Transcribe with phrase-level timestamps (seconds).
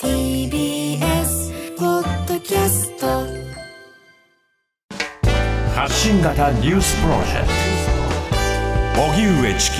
[0.00, 3.06] TBS ポッドキャスト。
[5.74, 7.48] 発信型ニュースプロジェク
[8.94, 9.02] ト。
[9.02, 9.76] 荻上チキ。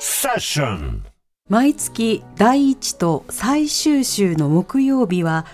[0.00, 1.04] セッション。
[1.50, 5.44] 毎月第一と最終週の木曜日は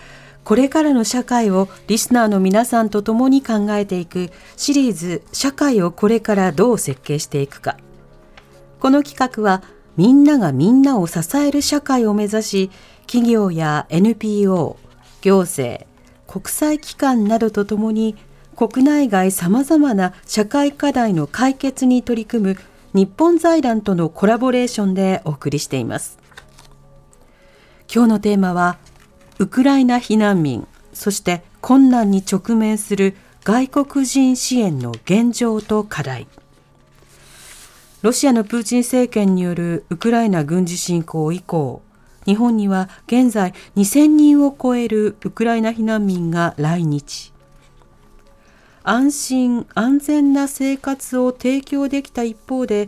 [0.45, 7.75] これからの社会をリスナーの皆さんと共に考えていくシリーズ社会をこれからどう設計していくか。
[8.79, 9.63] この企画は
[9.99, 12.71] みんながみんなを支える社会を目指し
[13.05, 14.77] 企業や NPO
[15.19, 15.85] 行政
[16.25, 18.15] 国際機関などとともに
[18.55, 22.57] 国内外さまざまな社会課題の解決に取り組む
[22.93, 26.17] 日本財団とのコラボレーションでお送りしています。
[27.93, 28.77] 今日のテーマは
[29.37, 36.25] ウクライナ避難民そして困難に直面する外国人支援の現状と課題。
[38.01, 41.81] ロシアのプーチン政権によるウクライナ軍事侵攻以降
[42.25, 47.33] 日本には現在2000人を超えるウクライナ避難民が来日。
[48.83, 52.87] 安心安全な生活を提供できた一方で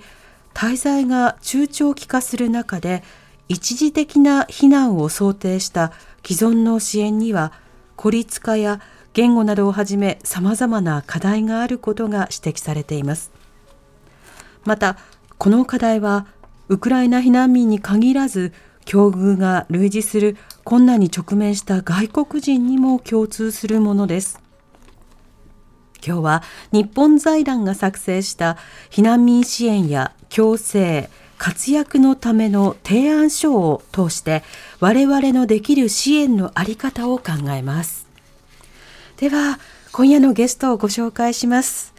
[0.53, 3.03] 滞在が中長期化する中で
[3.49, 5.91] 一時的な避難を想定した
[6.25, 7.51] 既存の支援には
[7.97, 8.79] 孤立化や
[9.13, 13.30] 言語などをはじめ様々な課題があることが指摘されています。
[14.65, 14.97] また
[15.37, 16.27] この課題は
[16.69, 18.53] ウクライナ避難民に限らず
[18.85, 24.39] 境遇が類似する困難に直面した外国人にも共通するものです。
[26.05, 28.57] 今日は日本財団が作成した
[28.89, 34.43] 避難民支援や共生活躍のための提案書を通して
[34.79, 38.07] 我々のできる支援のあり方を考えます。
[39.17, 39.59] では
[39.91, 41.93] 今夜のゲストをご紹介します。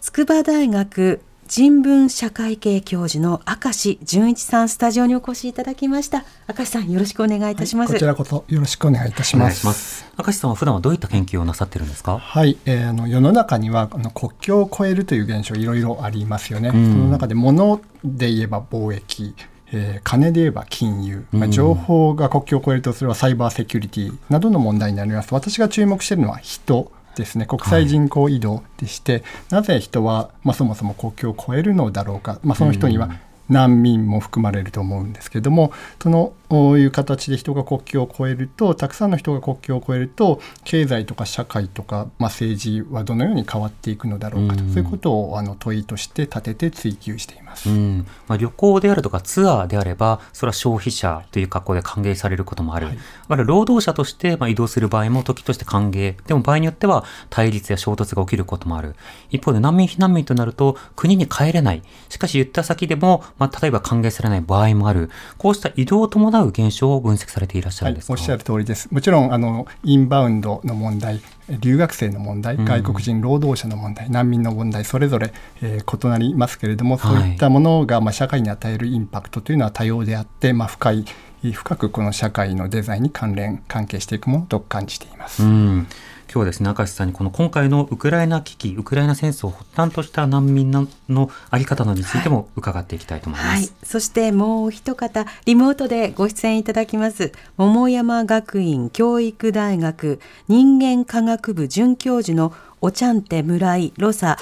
[0.00, 6.26] 筑波大学人文社会系教授の明石純一さんスタジオにお越しいただきました。
[6.46, 10.04] 明石さんよろしくお願いいたします、はい、こちらこそよろしくお願いいたします。
[10.18, 12.18] 明石さんは普段はどういった研究をなさってるんですか？
[12.18, 19.34] はい、えー、あの世の中にはあの国境を越えるという現象いろいろありますよね、うん、その中で物で言えば貿易
[19.70, 25.34] えー、金で言えば金融、まあ、情報が国境を越えるとそれはサイバーセキュリティなどの問題になります。
[25.34, 27.46] 私が注目しているのは人ですね。
[27.46, 33.10] 国際人口移動でして、はい、なぜ人は、まあ、そもそも国境を越えるのだろうか、まあ、その人には
[33.48, 35.72] 難民も含まれると思うんですけども
[36.02, 48.06] そのいう形で人が国境を越えるとたくさんの人が国境を越えると経済とか社会とか、まあ、政治はどのように変わっていくのだろうかと、うん、そういうことをあの問いとして立てて追求しています、うん。
[48.28, 52.98] まあ、旅行であるとかツアーであればそれは消費者という格好で歓迎されることもある、はい、
[53.28, 56.16] ある労働者としてまあ移動する場合も時として歓迎。
[56.26, 58.94] でも場合によっては対立や衝突が起きることもある。
[59.30, 61.82] 一方で難民避難民となると国に帰れない。
[62.08, 65.10] しかし言った先でも、まあ、例えば歓迎されない場合もある。
[65.36, 68.88] こうした移動を伴う現象を分析されていらっしゃるんですか、はい、おっしゃる通りです。
[68.92, 71.20] もちろんあのインバウンドの問題、
[71.60, 75.32] 留学生の問題、外国人労働者の問題、うん、難民の問題、それぞれ、
[75.62, 81.04] えー、異なりますけれども、そういったものが、まあ、社会に与えるインパクトというのは多様であって、まあ、深い
[81.52, 85.44] 深くこの社会のデザインに関連関係していくものと感じています。
[85.44, 85.86] うん
[86.30, 93.48] 今日はですね、明石さんにこの今回のウクライナ危機、ウクライナ戦争を発端とした難民ののあり方などについても伺っていきたいと思います。
[93.48, 102.52] はいはい、そしてもう一方、リモートでご出演いただきます、桃山学院教育大学人間科学部准教授の
[102.82, 104.36] おちゃんて村井ロサ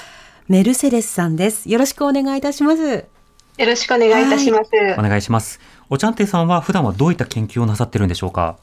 [0.49, 1.69] メルセデスさんです。
[1.69, 2.81] よろしくお願いいたします。
[3.57, 4.69] よろしくお願いいたします。
[4.99, 5.61] お願いします。
[5.89, 8.57] おちゃんてさんは普段はどういった研究をなさってるんでしょうか？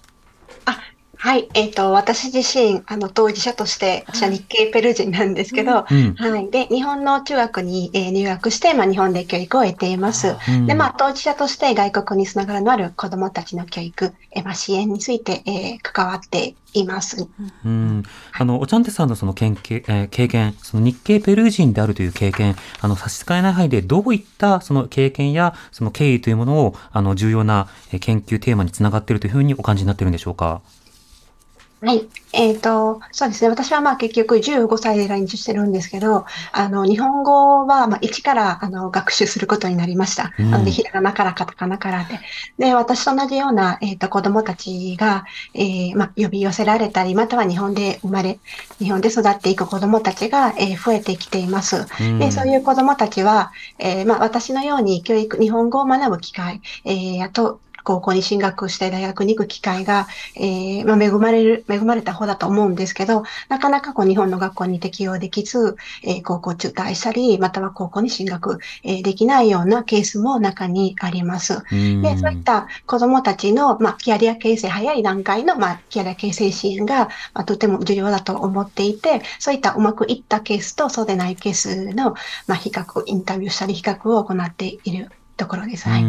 [1.25, 6.51] はい、えっ、ー、と、私自身、あの、当事者として、私は日系ペルー人なんですけど、うん、はい。
[6.51, 10.37] で、日本の中学に、えー、入学して、まあ、日本で教育を得ています。
[10.47, 17.27] うん、で、まあ、当事者として外国につながるのある子供たちの教育、えー、まあ、支援について、えー、関わっています。
[17.65, 18.03] うん。
[18.39, 27.69] あの、おちゃんてさんのその経験、えー、経験、その日系ペルー人であるという経験、あの、差し支えない範囲で、どういったその経験や、その経緯というものを、あの、重要な
[27.99, 30.61] 研究テーマにつながっているというふうにお感じになっているんでしょうか？
[31.85, 32.09] はい。
[32.33, 33.51] えっ、ー、と、そうですね。
[33.51, 40.33] 私はまあ結局15歳で来日してるんですけど、あの、日本語はまあ一からあの学習することになりました。
[40.39, 42.19] うん、なので、ひらがなからカタカナからで。
[42.59, 48.39] で、私と同じような、えっ、ー、と、子供たちが、えー、まあ、呼び寄せられたり、または日本で生まれ、
[48.79, 51.87] 日本で育っていく子供たちが、えー、増えてきています。
[52.01, 71.63] うん、で、そういう子供たちは、えー、まあ、私のように教育、日本語を学ぶ機会、えー、あと、高校に進学して大学に行く機会が、えー、まあ、恵まれる、恵まれた方だと思うんですけど、なかなかこう日本の学校に適用できず、えー、高校中退したり、または高校に進学、えー、できないようなケースも中にあります。
[71.71, 82.15] で、そういった子供たちの、まあ、キャリア形成、早い段階の、まあ、キャリア形成支援が、まあ、とても重要だと思っていて、そういったうまくいったケースとそうでないケースの、
[82.47, 85.89] まあ、比較、インタビューしたり比較を行っているところです。
[85.89, 86.05] はい。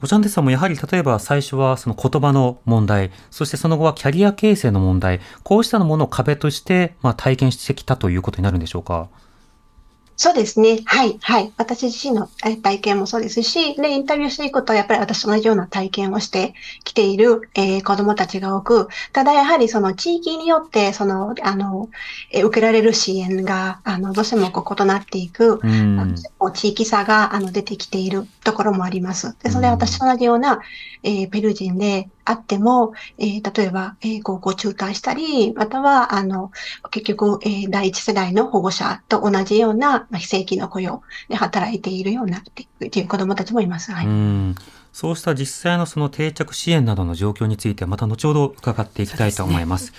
[0.00, 9.08] おちゃんでさんもやはり例えば最初はその言葉の問題、そしてその後はキャリア形成の問題、こうしたものを壁としてま体験してきたということになるんでしょうか？
[10.20, 10.80] そうですね。
[10.84, 11.52] はい、はい。
[11.58, 12.26] 私自身の
[12.60, 21.88] 体験もそうですし、で、インタビューしていくと、やっぱり私と同じような体験をしてきている、えー、子供たちが多く、ただやはりその地域によって、その、あの、
[22.32, 26.16] えー、受けられる支援が、あの、どうしてもこう異なっていく、うん、
[26.52, 29.36] 地域差が、あの、出てきているところもあります。
[29.44, 30.58] で、それは私と同じような、
[31.04, 36.50] えー、ペルー人であっても、えー、例えば、えー、高校中退したり、または、あの、
[36.90, 43.92] 結局、えー、第一世代の保護者と同じような、まあ、非正規の雇用で働いているようなっていう子供たちもいます。
[43.92, 44.06] はい。
[44.06, 44.54] うん
[44.92, 49.92] そうした実際のその定着支援などの状況についてまた後ほど伺っていきたいと思います。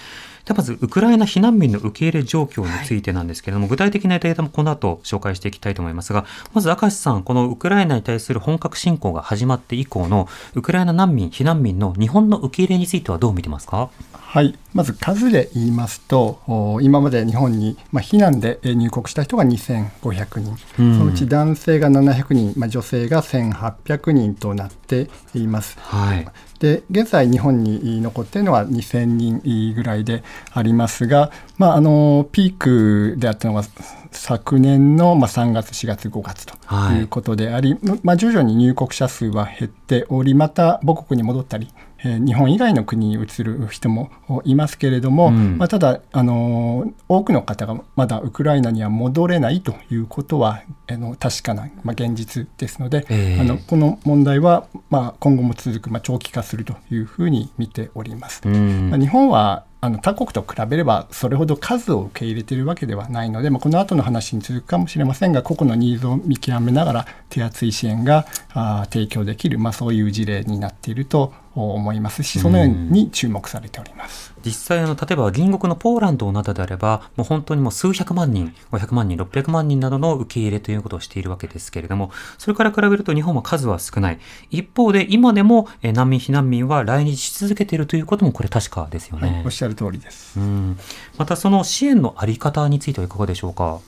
[0.50, 6.26] でまず、ウクライナ避難民の受け入れ状況についてなんですけれども、はい、具体的なデータもこの後紹介していきたいと思いますが、
[6.56, 13.92] まず明石さん、このウクライナに対する本格侵攻が始まって以降のウクライナ難民、避難民の日本の受け入れについてはどう見てますか？
[14.12, 25.78] はい、まず数で言いますと、今まで日本に、まあ、避難で入国した人が2500人、うん、そのうち男性が700人、まあ、女性が1800人となっています。
[25.80, 26.28] はい
[26.60, 33.64] で現在、日本に残っているのは2000人ぐらいでありますが、まあ、あのピークであったのは
[34.12, 36.54] 昨年のまあ3月、4月、5月と
[36.94, 37.04] い。
[37.04, 41.70] うことであり、はい、まあ、徐々に入国者数は減っており、また母国に戻ったり、
[42.04, 44.12] えー、日本以外の国に移る人も
[44.46, 58.42] いますけれども、うん、まあ、ただ、あの多くの方がまだウクライナには戻れないということはあの確かな、まあ、現実ですので、えー、あのこの問題は、まあ、今後も続く、まあ、長期化するというふうに見ております。
[58.46, 71.34] うん、まあ、日本はあの他国と比べればそれほど数を受け入れているわけではないので、まあ、この後の話に続くかもしれませんが個々のニーズを見極めながら手厚い支援があ提供できる、まあ、そういう事例になっていると
[71.76, 74.34] 思いますしそのように注目されております。
[74.46, 84.20] 実際あの例えば隣国のポーランドなどであればもう本当にもう数百万人500万人600万人などの受け入れということをしているわけですけれどもそれから比べると日本は数は少ない。
[84.50, 90.40] 一方で今でも難民避難民は来日し続けているということもこれ確かですよね、はい、おっしゃる通りです。
[90.40, 90.78] うん。
[91.18, 93.80] またその支援のあり方についてはいかがでしょうか？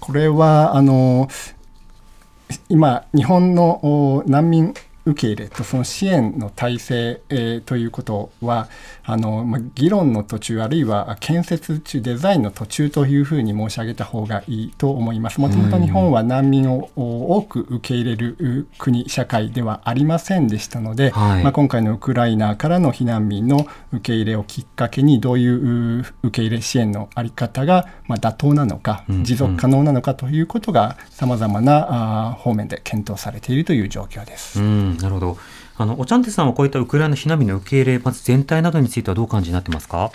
[0.00, 1.28] これはあの
[2.68, 4.74] 今日本の難民
[5.08, 8.68] 受け入れとその支援の体制、えー、ということは
[9.04, 15.40] あの、まあ、議論の途中あるいは建設中デザインの途中というふうに申し上げた方がいいと思います。
[15.40, 34.60] もともと日本は難民を多く受け入れる国社会ではありませんでしたので、はい、まあ、今回のウクライナからの避難民の受け入れをきっかけにどういう受け入れ支援の在り方がま妥当なのか持続可能なのかということがさまざまな方面で検討されているという状況です。
[34.60, 35.38] うんなるほど。
[35.76, 40.10] あの、おちゃんてさんはこういったウクライナ避難民の受け入れ、まず全体などについてはどう感じになってますか？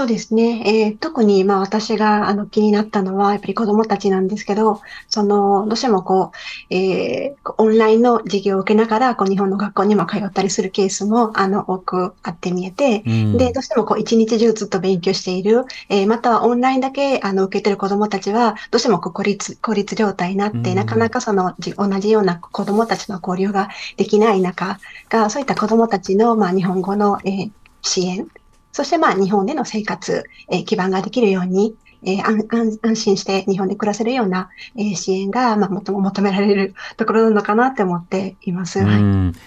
[0.00, 0.62] そうですね。
[0.64, 6.32] えー、特に、まあ私があの気になったのは、やっぱり子供たちなんですけど、その、どうしてもこ
[6.70, 24.78] う、えー、オンラインの授業を受けながら、こう日本の学校にも通ったりするケースも、あの、多くあって見えて、うん、で、どうしてもこう一日中ずっと勉強している、えー、またはオンラインだけ、あの、受けてる子供たちは、どうしてもこう孤立、孤立状態になって、うん、なかなかその、同じような子供たちの交流ができない中
[25.10, 27.50] が、そういった子供たちの、まあ日本語の、えー、
[27.82, 28.28] 支援、
[28.72, 38.80] そしてまあ日本での生活、えー、基盤ができるように、えー、安安心して日本で暮らせるような、えー、支援が、まあ、最も求められるところなのかなって思っています。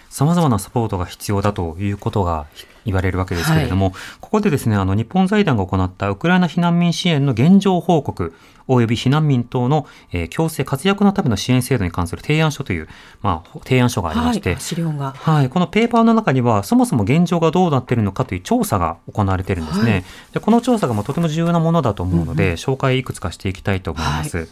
[0.10, 2.46] さまざまなサポートが必要だということが
[2.86, 8.34] 言われるわけですけれども、はい、ここでですね、あの日本財団が行ったウクライナ避難民支援の現状報告、
[8.68, 12.88] 及び避難民等の、えー、強制活躍のための支援制度に関する提案書という、
[13.22, 14.60] まあ、提案書がありまして、はい、
[15.14, 19.92] はい、このペーパーの中には、そもそも現状がどうなっているのかという調査が行われているんですね。
[19.92, 22.50] はい、でこの調査がまあとても重要なものだと思うので、うん。
[22.52, 24.38] うん、紹介いくつかしていきたいと思います。
[24.38, 24.48] はい。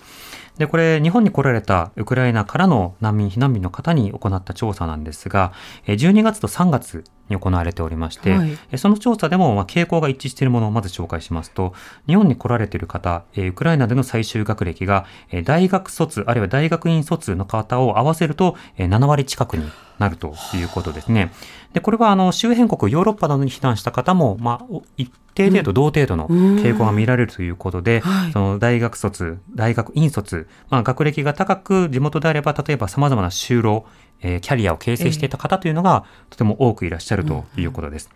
[0.58, 5.54] で、これ、日本に来られたウクライナからの難民、避難民の方に行った調査なんですが、
[5.86, 11.74] 12月と3月に行われておりまして、はい、その調査でもま傾向が一致しているものをまず紹介しますと、
[12.06, 15.06] 日本に来られている方、ウクライナでの最終学歴が
[15.46, 21.32] 大学卒、あるいは大学院卒の方を合わせると7割近くになるということですね。
[21.74, 33.86] で、これはあの周辺国、ヨーロッパなどに避難した方も、まあ、一定程度同程度の傾向が見られるということで、うん、その大学卒、大学院卒、まあ、学歴が高く地元であれば、例えば様々な就労、
[34.22, 38.10] えー、キャリアを形成していた方というのが、とても多くいらっしゃるということです。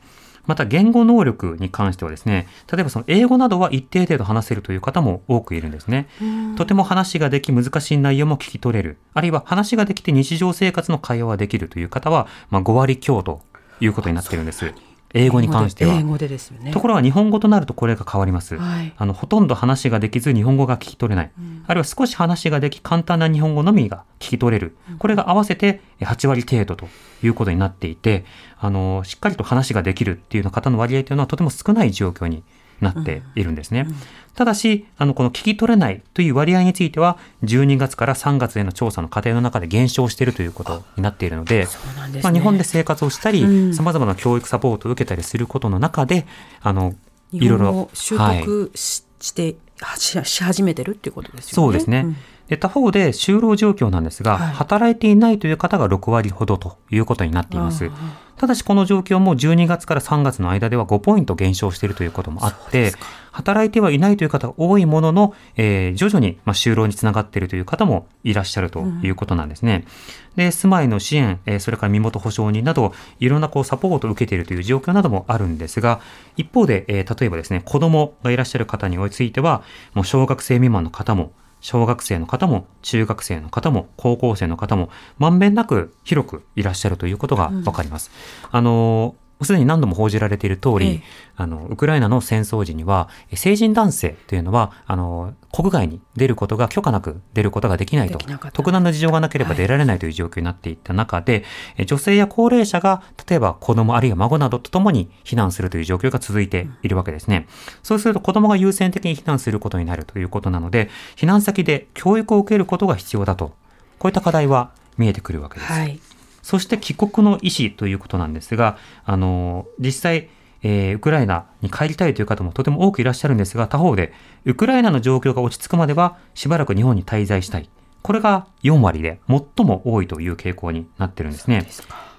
[0.48, 6.08] また言語能力に関してはですね、例えばその英語などは一定程度話せるという方も多くいるんですね。
[6.56, 8.98] とても話ができ難しい内容も聞き取れる。
[9.14, 13.42] あるいは話ができて日常生活の会話ができるという方は、まあ、5割強と
[13.80, 14.74] いうことになっているんです。
[15.14, 15.96] 英語に関しては。
[15.96, 16.72] 英語でですよね。
[16.72, 18.58] ところが日本語となるとこれが変わります。
[18.58, 24.76] はい、あのほとんど話ができず日本語が聞き取れない、うん、あるいは少し話ができ簡単な日本語のみが聞き取れる。
[25.00, 26.88] これが合わせて8割程度と
[27.24, 28.26] いうことになっていて、
[28.60, 32.44] あのしっかりと話ができるっていうの方の割合というのはとても少ない状況に
[32.82, 33.88] なっているんですね。
[34.36, 41.68] ただし、あの、この聞き取れないという割合については、12月から3月への調査の過程の中で減少しているということになっているので、
[42.12, 46.28] でね、まあ、日本で生活をしたり、さまざまな教育サポートを受けたりすることの中で、
[46.62, 46.96] あの、
[47.32, 47.90] いろいろ。
[47.94, 49.56] 習得し,、して、
[49.96, 51.54] し始めてるっていうことですよね。
[51.54, 52.00] そうですね。
[52.00, 52.18] うん
[52.48, 57.90] で他方で就労状況なんですが、はい、働いていないという方が6割ほどということになっています。
[58.38, 62.92] ただしこの状況も12月から3月の間では5ポイント減少しているということもあって、
[63.32, 69.86] 働いてはいないという方が多いものの、えー、徐々にまあ就労につながっているという方もいらっしゃるということなんですね。
[70.32, 76.02] うん、で、住まいの支援、えー、それから身元保証人など、いろんなこうサポートを受けているという状況などもあるんですが、
[76.38, 81.32] 一方で、えー、例えばですね、子供がいらっしゃる方については、もう小学生未満の方も、
[81.66, 88.12] 小学生の方も中学生の方も高校生の方もまんべんなく広くいらっしゃるということがわかります。
[88.44, 91.04] うん、あのすでに何度も報じられている通り、ええ、
[91.36, 98.20] あの、ウクライナの戦争時には、成人男性というのは、あの、国外に出ることが許可なく出ることができないと、
[98.52, 101.46] 特段の事情がなければ出られないという状況になっていった中で、
[101.78, 107.48] はい、女性や高齢者が、例えば子供あるいは孫などと共に避難するという状況が続いているわけですね。
[107.84, 113.54] そうすると子供が優先的に避難することになるということなので、避難先で教育を受けることが必要だと、
[114.00, 115.72] こういった課題は見えてくるわけです。
[115.72, 116.00] はい
[116.46, 120.30] そして帰国の意思ということなんですが、あの、実際、
[120.62, 124.14] えー、ウクライナに帰りたいという方もとても多くいらっしゃるんですが、他方で、
[124.46, 127.68] ウクライナの状況が落ち着くまでは、しばらく日本に滞在したい。
[128.04, 131.68] これが4割で最も多いという傾向になってるんですね。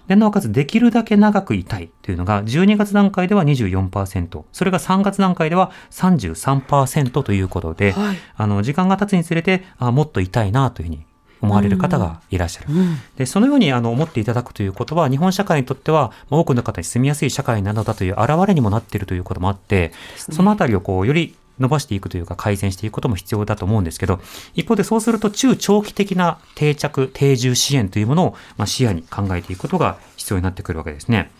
[0.08, 11.06] で、なおかつできるだけ長くいたいというのが、12月段階では24%、それが3月段階では33%ということで、はい、あの、時間が経つにつれて、あもっといたいなというふうに
[11.42, 12.66] 思われる方がいらっしゃる。
[12.70, 24.20] うん、でそのようにあの思っていただくということは、日本社会にとっては、多くの方に住みやすい社会なのだという表れにもなっているということもあって、そのあたりをこうより伸ばしていくというか改善していくことも必要だと思うんですけど、
[24.54, 31.30] 一方でそうすると中長期的な定着、定住支援というものを、まあ、視野に考えていくことが必要になってくるわけですね。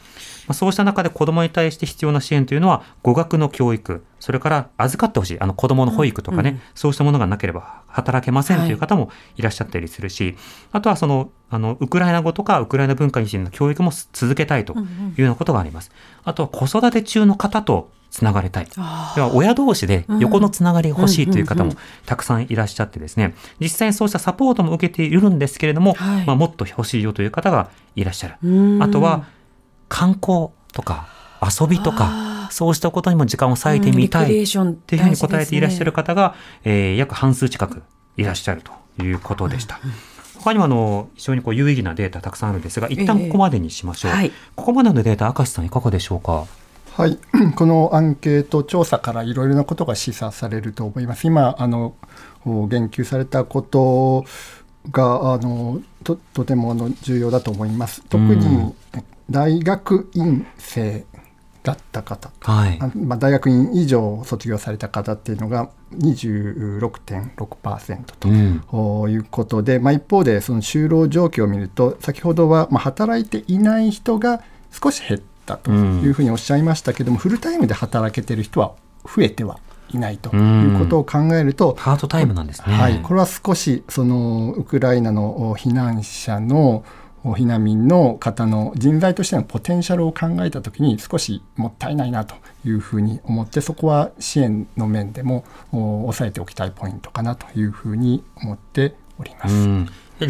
[0.47, 10.37] まあ、そうした中で子供に対して必要な支援というのは、語学の教育、それから預かってほしい、あの子供の保育とかね、うんうん、そうしたものがなければ働けませんという方もいらっしゃったりするし、はい、
[10.73, 14.83] あとはその、あの、ウクライナ語とかウクライナ文化についての教育も続けたいという
[15.23, 15.91] ようなことがあります。
[16.25, 18.65] あとは子育て中の方とつながれたい。
[18.65, 21.75] では親同士で横のつながりが欲しいという方も
[22.07, 28.83] たくさんいらっしゃってですね、実際にそうしたサポートも受けているんですけれども、はい、まあ、もっと欲しいよという方がいらっしゃる。
[28.83, 29.26] あとは、
[29.88, 31.09] 観光とか
[31.43, 37.83] 遊びとか、そうしたことにも時間を割いてみたいっていうふうに答えていらっしゃる方が、えー、約半数近く
[38.16, 39.81] いらっしゃるということでした。
[40.38, 44.12] 他にもあの非常にこう有意義なデータたくさんあるんですが、一旦ここまでにしましょう。
[44.12, 46.47] えーはい、ここまでのデータ、明石さんいかがでしょうか？
[46.97, 47.19] はい、
[47.57, 51.26] このアンケート調査からいろいろなことが示唆されると思います。
[51.26, 51.95] 今あの
[52.45, 54.25] 言及されたこと
[54.90, 58.02] があのととてもあの重要だと思います。
[58.09, 58.73] 特に
[59.30, 61.06] 大学院生
[61.62, 62.78] だった方、はい。
[62.97, 68.28] まあ、大学院以上卒業された方っていうのが26.6%と
[69.09, 82.75] いうことで、うん、まあ、一方でその就労状況を見ると先ほどはまあ働いていない人が少し減っったというふうにおっしゃいましたけども、フルタイムで働けてる人は増えてはいないということを考えると、ハートタイムなんですね。
[82.75, 86.85] はい、これは少しそのウクライナの避難者の
[87.35, 99.68] 避難民の方の人材としてのポテンシャルを考えたときに少しもったいないなというふうに思ってそこは支援の面でも押さえておきたいポイントかなというふうに思っております。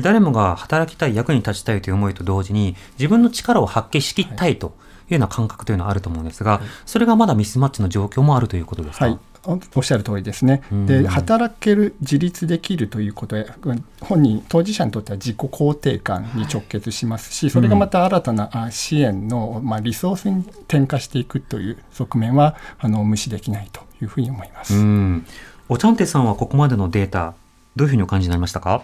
[0.02, 4.74] 誰もが働きたい役に立ちたいという思いと同時に自分の力を発揮しきったいと
[5.08, 13.50] いうような感覚というのはあると思うんですが、それがまだミスマッチの状況もあるということですか、はい、おっしゃる通りですね、で働ける、自立できるということで、
[14.00, 24.75] 本人、当事者にとっては自己肯定感に直結しますし、それがまた新たな支援の、まあ、リソースに転化していくという側面はあの無視できないというふうに思います。
[25.68, 27.34] おちゃんてさんはここまでのデータ、
[27.76, 28.82] どういうふうにお感じになりましたか？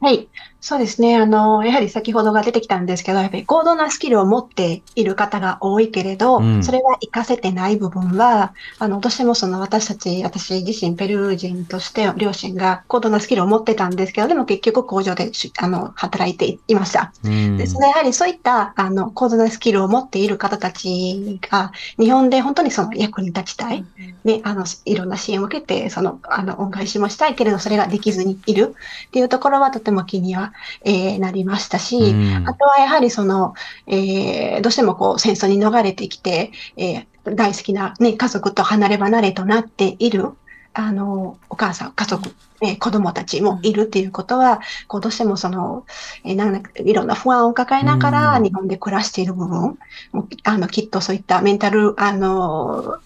[0.00, 0.28] はい。
[0.62, 1.16] そうですね。
[1.16, 17.10] あの、やはり先ほどが出てきたんですけど、やっぱり高度なスキルを持っている方が多いけれど、うん、それが活かせてない部分は、あの、どうしてもその私たち、私自身ペルー人として両親が高度なスキルを持ってたんですけど、でも結局工場であの働いていました。
[17.24, 17.88] うん、ですね。
[17.88, 23.82] やはりそういったあの高度なスキルを持っている方たちが、日本で本当にその役に立ちたい。
[24.24, 28.74] ね、あの、いろんな支援を受けて、その、あの、恩返しもしたいけれど、それができずにいる
[29.08, 30.49] っていうところはとても気には
[30.84, 33.54] えー、なりましたし、うん、あとはやはりその、
[33.86, 40.30] えー、どうしてもこう戦争に逃れてきて、えー、大好きな、ね、家族と離れ離れとなっている、
[40.72, 42.30] あの、お母さん、家族、
[42.62, 45.84] えー、子供たちもいるっていうことは、こうどうしてもその、
[46.24, 49.78] えー、なんいろんな不安を抱えながら日本で暮らしている部分、
[50.12, 52.98] うん、あの、きっとそういったメンタル、あの、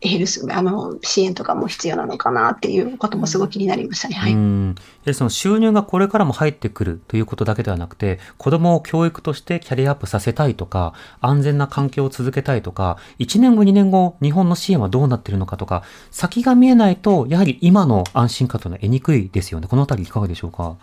[0.00, 4.14] ヘルス、あの、支援とかも必要なのかなっていうこともすごい気になりましたね。
[4.14, 4.32] はい。
[4.32, 4.74] うん
[5.12, 19.68] その収入がこれからも入ってくるということだけではなくて、子供を教育としてキャリアアップさせたいとか、安全な環境を続けたいとか、1年後、2年後、日本の支援はどうなっているのかとか、先が見えないと、やはり今の安心感というのは得にくいですよね。
[19.68, 20.76] このあたりいかがでしょうか？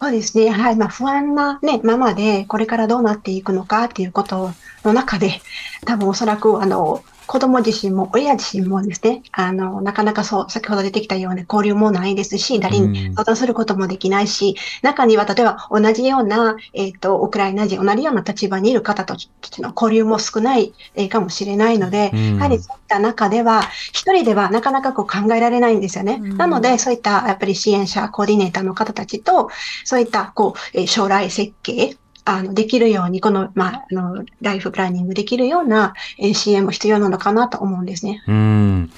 [0.00, 0.48] そうですね。
[0.50, 0.76] はい。
[0.76, 4.52] まあ、不安なね、ままで、これからどうなっていくのかっていうこと
[4.84, 5.40] の中で、
[5.86, 19.14] 多分おそらく、あの、子供自身も親自身もですね、あの、なかなかそう、先ほど出てきたような交流もないですし、誰に相談することもできないし、中には例えば同じような、えっ、ー、と、ウクライナ人、同じような立場にいる方と
[19.62, 23.60] の交流も少ない、えー、かもしれないので、やはりそういった中では、
[23.92, 26.18] 一人ではなかなかこう考えられないんですよね。
[26.18, 29.50] なので、そういったやっぱり支援者、コーディネーターの方たちと、
[29.84, 35.94] そういったこう、将来設計、あの、できるように、この、まあ、あの、ライフプランニングできるような
[36.34, 38.22] 支援も必要なのかなと思うんですね。
[38.28, 38.90] うん。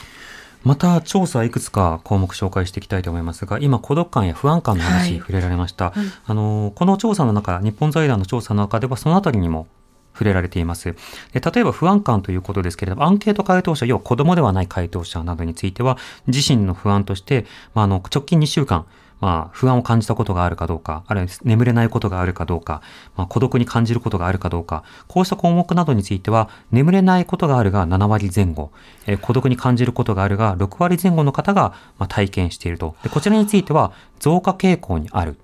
[0.62, 5.86] また調査いくつか項目紹介していきたいと思いますが、今孤独感や不安感の話、触れられました。
[5.86, 5.94] はい
[6.26, 9.68] あの、この調査の中、日本財団の調査の中ではそのあたりにも
[10.12, 10.94] 触れられています。
[11.32, 18.86] で例えば不安感ということですけれども、アンケート回答者、要は子供ではない回答者などについては、自身の不安として、まあ、あの直近2週間、
[19.20, 22.82] まあ、不安を感じたことがあるかどうか、あるいは眠れないことがあるかどうか、
[23.16, 28.70] まあ、孤独に感じることがあるかどうか、こうした項目などについては、眠れないことがあるが7割前後、
[29.06, 32.96] えー、孤独に感じることがあるが6割前後の方が、まあ、体験していると。
[33.02, 35.38] で、こちらについては、増加傾向にある。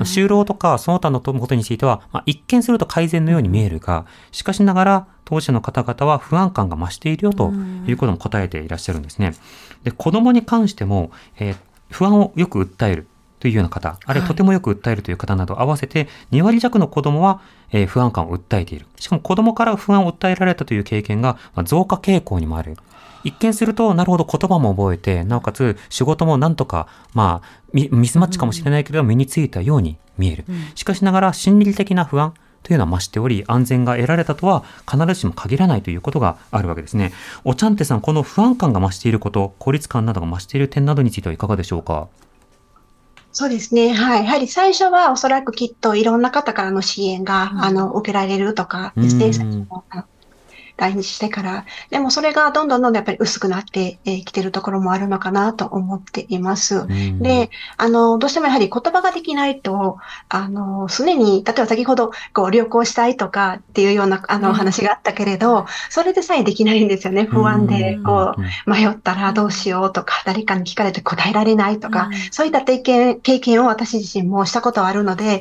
[0.00, 7.52] 就労とかその他のことについては、まあ、一見すると改善のように見えるが、しかしながら、当事者の方々は不安感が増しているよと
[7.86, 9.34] いうことも答えていらっしゃるんですね。
[9.84, 11.56] で、子供に関しても、えー、
[11.90, 13.06] 不安をよく訴える。
[13.42, 17.40] というような方、あるいはとてもよく訴えるという方など合わせて2割弱の子供は、
[17.72, 18.86] え不安感を訴えている。
[19.00, 22.76] しかも子供から不安を訴えられたという経験が、ま増加傾向にもある。
[23.24, 30.44] 一見すると、なるほど言葉も覚えて、なおかつ仕事もなんとか、まあ、ミスマッチかもしれないけど、身についたように見える。
[30.76, 37.12] しかしながら、心理的な不安、というのは増しており、安全が得られたとは必ずしも限らないということがあるわけですね。
[37.42, 42.06] おちゃんてさん、この不安感が増していること、孤立感などが増している点などについてはいかがでしょうか？
[43.32, 43.94] そうですね。
[43.94, 44.24] はい。
[44.24, 49.30] やはり最初はおそらくきっといろんな方からの支援が、うん、あの、受けられるとかですね。
[50.76, 51.64] 来日してから。
[51.90, 56.86] でもそれがどんどんどんどんやっぱり薄くなってきてるところもあるのかなと思っています。
[57.20, 67.24] で、あの、どうしてもやはり言葉ができないと、あの、常に、例えば先ほど、こう、旅行したいとかっていうような、あの、話があったけれど、それでさえできないんですよね。
[67.24, 75.40] 不安で、こう、迷ったらどうしようとか、誰かに聞かれて答えられないとか、そういった経験、経験を私自身もしたことはあるので、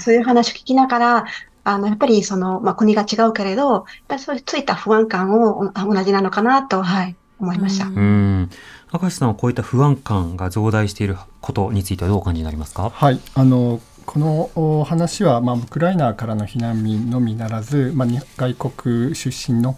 [0.00, 1.24] そういう話を聞きながら、
[1.64, 7.86] あの、やっぱりその、まあ、国が違うけれど、やっぱりそうついた不安感を同じなのかなと、はい、思いました。
[7.86, 8.50] うん。
[8.92, 12.90] 明石さんはこういった不安感が増大していることについてはどうお感じになりますか？
[12.90, 13.18] はい。
[13.34, 14.18] あの、こ
[14.54, 19.76] の話は、まあ、ウクライナからの避難民のみならず、まあ、外国出身の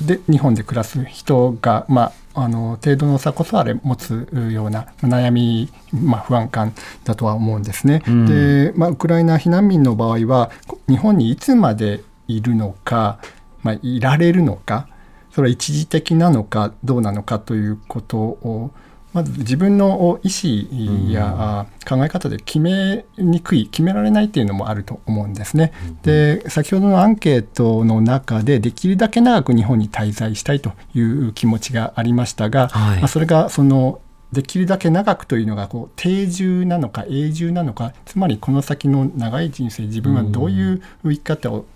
[0.00, 6.72] で日本で暮らす人が、まあ、あの程度の差こそあれ持つような悩み、まあ、不安感
[7.04, 8.02] だとは思うんですね。
[8.06, 10.50] うん、でまあ、ウクライナ避難民の場合は
[10.88, 13.18] 日本にいつまでいるのか、
[13.62, 14.88] まあ、いられるのか
[15.32, 18.70] それは一時的なのかどうなのかということを
[19.12, 25.72] まず自分の意思や考え方で決めにくい決められないっていうのもあると思うんですね。
[26.02, 34.00] で先ほどのアンケートの中でできるだけ長く日本に滞在したいという気持ちがありましたが、はい、まあ、それがその
[34.32, 41.66] できるだけ長くというのがこう定住なのか永住なのかつまりこの先の長い人生自分はどういう生き方を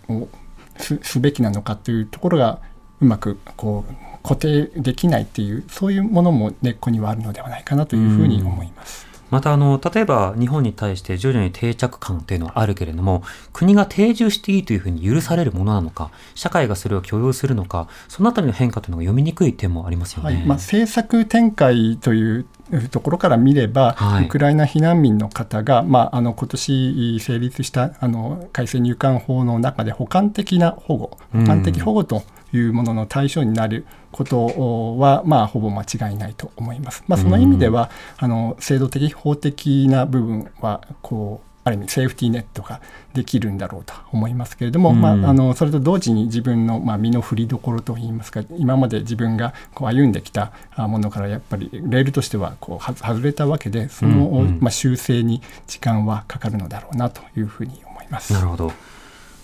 [0.78, 2.60] すべきなのかというところが
[3.00, 9.06] うまくこう固定できないっていうそういうものも根っこにはあるのではないかなというふうに思います。
[9.30, 22.46] またあの例えば日本に対して徐々に定着感というのはあるけれども国が定住していいというふうに許されるものなのか社会がそれを許容するのかそのあたりの変化というのが読みにくい点もありますよね、はい、まあ、政策展開という
[22.90, 32.22] ところから見れば、はい、ウクライナ避難民の方が、まあ、あの今年成立したあの改正入管法の中で補完的な保護補完的保護と
[32.56, 37.04] いうものの対象になることは、まあ、ほぼ間違いないと思います。
[37.06, 42.80] まあ、その意味では、あの制度的、法的な部分はこうある意味セーフティーネットが
[43.12, 58.32] できるんだろうと思いますけれども、うん、まあ、あのそれと同時に自分の、まあ、身の振りどころといいますか今まで自分がこう歩んできたものからやっぱりレールとしてはこう外れたわけでその、うんうん、まあ、修正に時間はかかるのだろうなというふうに思います。
[58.32, 58.72] なるほど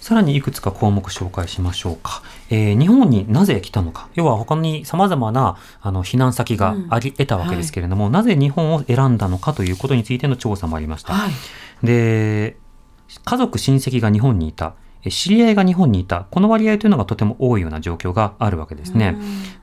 [0.02, 2.24] さらにいくつか項目紹介しましょうか。
[2.50, 4.08] えー、日本になぜ来たのか。
[4.14, 11.14] 要は他に様々なあの避難先があり得たわけですけれども、うんはい、なぜ日本を選んだのかということについての調査もありました。
[11.14, 12.56] はい、で、
[13.24, 14.74] 家族親戚が日本にいた。
[15.10, 19.16] 知り合いが日本にいた、この割合というのがとても多いような状況があるわけですね。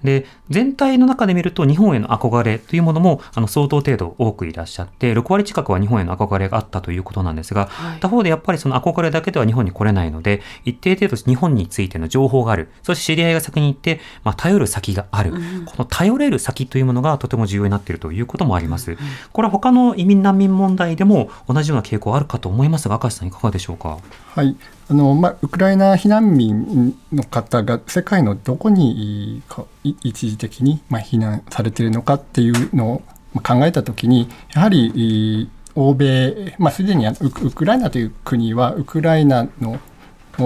[0.03, 18.97] で、全体の中で見ると日本への憧れというものもあの相当程度多くいらっしゃって、6割近くは日本への憧れがあったということなんですが、はい、他方でやっぱりその憧れだけでは日本に来れないので、一定程度日本についての情報がある、そして知り合いが先に行って、まあ、頼る先がある、うん、この頼れる先というものがとても重要になっているということもあります。
[19.31, 23.99] これは他の移民難民問題でも同じような傾向あるかと思いますが、明石さんいかがでしょうか？
[24.35, 24.55] はい。
[24.91, 29.43] あのまあ、ウクライナ避難民の方が世界のどこに
[29.83, 33.01] 一時的に、まあ、避難されているのかっていうのを
[33.41, 39.79] 考えたときにやはり欧米、まあ、すでにウクライナという国はウクライナの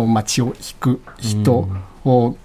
[0.08, 1.70] 街を引く人
[2.04, 2.36] を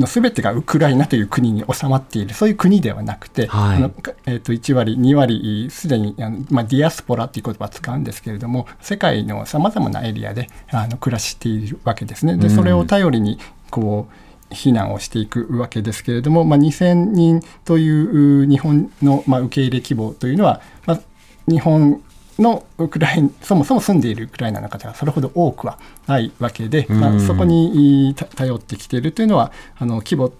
[0.00, 3.92] の全てがウクライナという国に収まっているそういう国ではなくて、はい、あの
[4.26, 12.36] えー、と1割2割すでにあの、まあ、ディアスポラという言葉を使うんですけれども世界のさまざまなエリアであの暮らしているわけですね。
[12.36, 13.38] でそれを頼りに
[13.70, 21.00] こう避難をしていくわけですけれども、まあ、2000人という日本の、まあ、受け入れ規模というのは、まあ、
[21.48, 22.02] 日本
[22.40, 30.32] のウクライナそもそも住んでいるウクライナの方がそれほど多くはないわけで、まあ、そこに頼ってきているというのはあの規模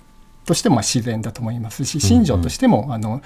[0.45, 3.23] としても自然だと思いますし信条としても、あの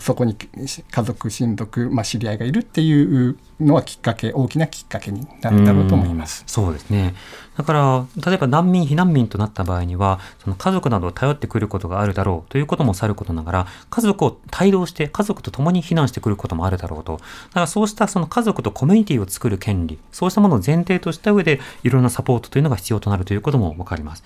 [0.00, 6.44] そこに家族親族、まあ、知り合いがいるっていうのはきっかけ大きなきっかけになるだろうと思います。
[6.46, 7.14] そうですね
[7.56, 17.18] だから例えば難民避難民となった場合にはその家族などを頼ってくることがあるだろうということもさることながら家族を帯同して家族と共に避難してくることもあるだろうとだ
[17.54, 24.22] からそうしたその家族とコミュニティを作る権利そうしたものを前提とした上でいろんなサポートというのが必要となるということも分かります。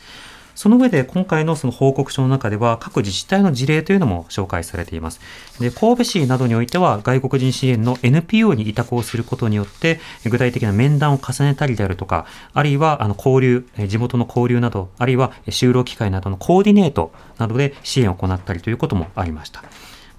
[0.62, 5.18] その上で今回のその報告書の中では各自治体の事例というのも紹介されています。
[5.58, 19.64] で神戸市などにおいては外国人支援の NPO に委託をすることによって具体的な面談を重ねたりであるとか、あるいはあの交流、地元の交流など、あるいは就労機会などのコーディネートなどで支援を行ったりということもありました。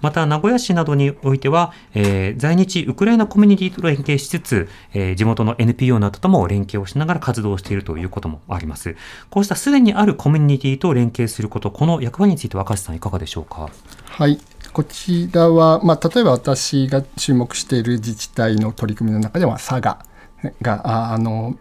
[0.04, 8.96] また名古屋市などにおいては、えー、在日ウクライナコミュニティと連携しつつ、えー、地元の NPO などとも連携をしながら活動しているということもあります。
[9.30, 13.70] こうしたすでにあるコミュニティと連携すること、この役割について若狭さんいかがでしょうか？
[14.04, 14.38] はい。
[14.74, 20.04] こちらは、まあ、例えば私が注目している自治体の取り組みの中では佐賀
[20.60, 21.56] があの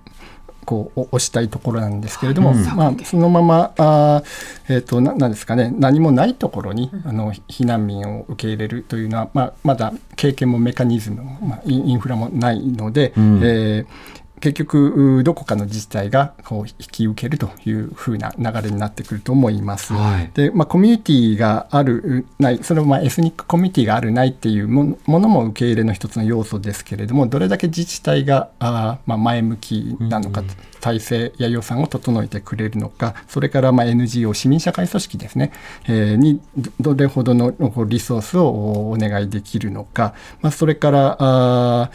[0.65, 4.23] こう押したいところなんですけれども、うん、まあ、そのままあ、
[4.69, 19.93] えーと、ななんですかね何もないところにあの避難民を受け入れるというのは、まあ、まだ経験もメカニズムも、まあ、インフラもないので、うん、えー結局どこかの自治体がこう引き受けるというふうな流れになってくると思います。
[19.93, 30.47] はい、で、まあ、コミュニティがあるないそれはまあエスニックコミュニティがあるないっていうものも受け入れの一つの要素ですけれどもどれだけ自治体があ、まあ、前向きなのか、うん、
[30.81, 35.53] 体制や予算を整えてくれるのかそれからまあ NGO 市民社会組織ですね、
[35.87, 36.41] えー、に
[36.81, 37.53] どれほどの
[37.85, 41.91] リソースをお願いできるのか、まあ、それからあ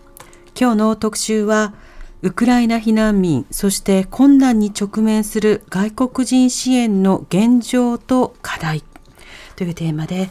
[0.59, 1.73] 今日の特集は
[2.22, 8.82] ウクライナ避難民、そして困難に直面する外国人支援の現状と課題
[9.54, 10.30] というテーマで、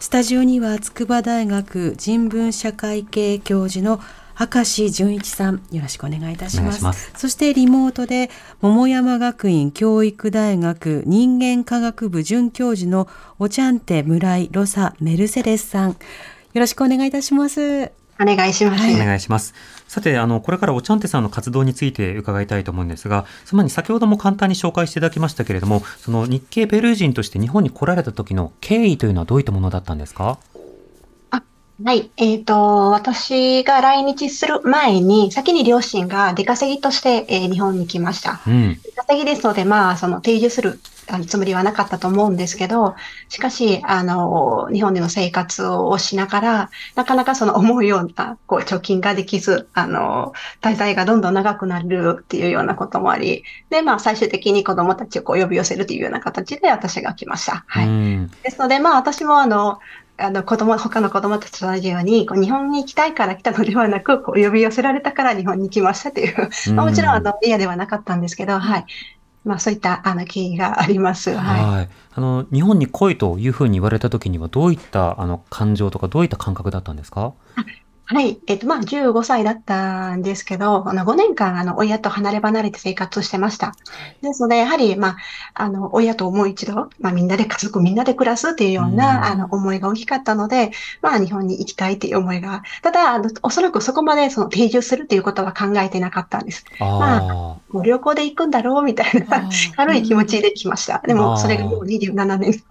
[0.00, 4.00] スタジオには筑波大学人文社会系教授の
[4.40, 6.82] 明石純一さん、よろしくお願いいたします。
[6.82, 13.06] ますそしてリモートで、桃山学院教育大学人間科学部准教授の
[13.38, 15.96] おちゃんて村井ロサメルセデスさん、よ
[16.54, 17.90] ろしくお願いいたします。
[18.20, 18.82] お願いします。
[18.82, 19.54] はい、お願いします。
[19.86, 30.38] さて、あの、これからおちゃんてさんの活動について伺いたいと思うんですが、つまり先ほども簡単に紹介していただきましたけれども、その日系ペルー人として日本に来られた時の経緯というのはどういったものだったんですか？
[31.84, 32.10] はい。
[32.16, 38.40] えっ、ー、と、私が来日する前に、先に両親が出稼ぎとして、えー、日本に来ました。
[38.46, 40.80] うん、出稼ぎですので、まあ、その定住する
[41.26, 42.96] つもりはなかったと思うんですけど、
[43.28, 57.64] しかし、あの、日本での生活をしながら、なかなかその思うような、こう、貯金ができず、あの、滞在がどんどん長くなるっていうようなこともあり、で、まあ、最終的に子供たちをこう呼び寄せるというような形で私が来ました。
[57.66, 57.86] はい。
[58.42, 59.78] ですので、まあ、私もあの、
[60.18, 68.84] あの子供、他の子供たちと同じように、こう日本に行きたいから来たのではなく、こう呼び寄せられたから日本に来ましたという、まあ、もちろんあの嫌ではなかったんですけど、はい。
[69.44, 71.34] まあそういったあの経緯があります。
[71.34, 71.64] はい。
[71.64, 77.32] はい、あの日本に来いというふうに言われた時にはどういったあの感情とかどういった感覚だったんですか？
[78.10, 78.40] はい。
[78.46, 83.74] えっ、と、まあ、15歳だったんですけど、あの、5年間、あの、親と離れ離れて生活をしてました。
[84.22, 85.16] ですので、やはり、まあ、
[85.52, 90.70] あの、親ともう一度、まあ、みんなで家族みんなで暮らすっていうような、あの、思いが大きかったので、
[91.02, 96.64] まあ、日本に行きたいっていう思いが、ただ、あの、おそらくそこまで、その、定住するっていうことは考えてなかったんです。
[96.80, 97.22] あまあ、
[97.68, 101.02] もう旅行で行くんだろう、みたいな、軽い気持ちで来ました。
[101.06, 102.64] でも、それがもう27年と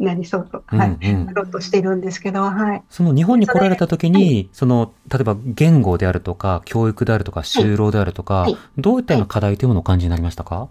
[0.00, 2.82] なりそうと、はい、なろうとしてるんですけど、はい。
[2.88, 8.52] その日本に来られた時に、その、例えば言語であるとか、教育であるとか、就労であるとか、はい。
[8.52, 10.68] はい、どういったような課題というものをお感じになりましたか、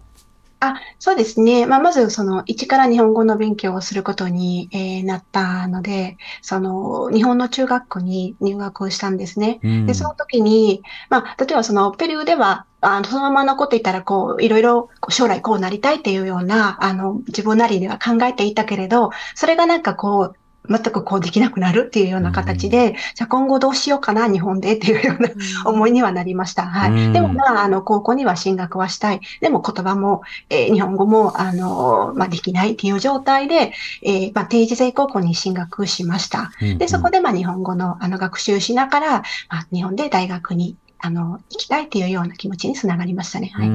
[0.60, 1.66] あ、そうですね。
[1.66, 9.60] まあ、まず、その、一から日本語の勉強をすることに、えー、なったので、その、日本の中学校に入学をしたんですね。
[9.62, 20.36] うん、で、その時に、まあ、例えばその、ペルーでは、あの、そのまま残っていたら、こう、いろいろ、将来こうなりたいっていうような、あの、自分なりには考えていたけれど、それがなんかこう、
[20.68, 25.30] 全くこうできなくなるっていうような形で、うん、じゃあ今後どうしようかな、日本でっていうような、
[25.64, 26.62] 思いにはなりました。
[26.62, 26.90] はい。
[26.90, 29.20] うん、でもまあ、あの、高校には進学はしたい。
[29.40, 33.72] でも言葉も、えー、日本語も、あの、まあ、できないっていう状態で、
[34.02, 36.52] えー、まあ、定時制高校に進学しました。
[36.60, 39.10] うん、で、そこでまあ、日本語の、あの、学習しながら、
[39.48, 43.50] まあ、日本で大学にあの、行きたいっていうような気持ちにつながりましたね。
[43.52, 43.68] はい。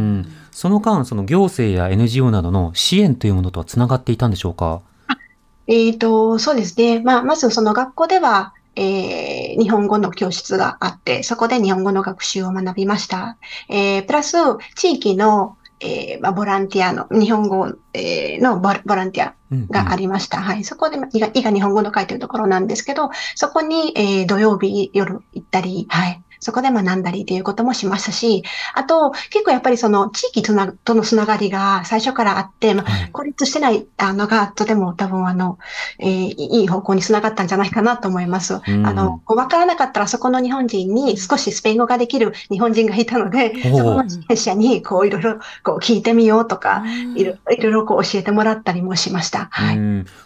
[0.51, 4.81] その間、その行政や NGO などの支援というものとはつながっていたんでしょうか？
[5.67, 7.01] えっ、ー、と、そうですね。
[7.01, 13.37] まあ、まずその学校では、えー、日本語の教室があって、そこで日本語の学習を学びました。
[13.69, 14.37] えー、プラス、
[14.75, 19.33] 地域の、えー、まあ、ボランティアの、日本語、えー、のボランティア
[19.69, 20.37] がありました。
[20.37, 20.63] うんうん、はい。
[20.63, 26.23] そこで、いが、いが日本語の書いてるところなんですけど、そこに、えー、土曜日夜行ったり、はい。
[26.39, 35.57] そこで学んだりということもしましたし、あと、結構やっぱりその地域となとのつながりが最初からあって、まあ、孤立してないのがとても多分あの、
[35.99, 38.61] えー、いい方向につながったんじゃないかなと思います。
[38.67, 46.83] うん、あの、わからなかったらそこの日本人に少しスペイン語ができる日本人がいたので、そこの自転車にこういろいろこう聞いてみようとか、
[47.15, 49.47] いろいろこう教えてもらったりもしました。
[49.51, 49.75] はい。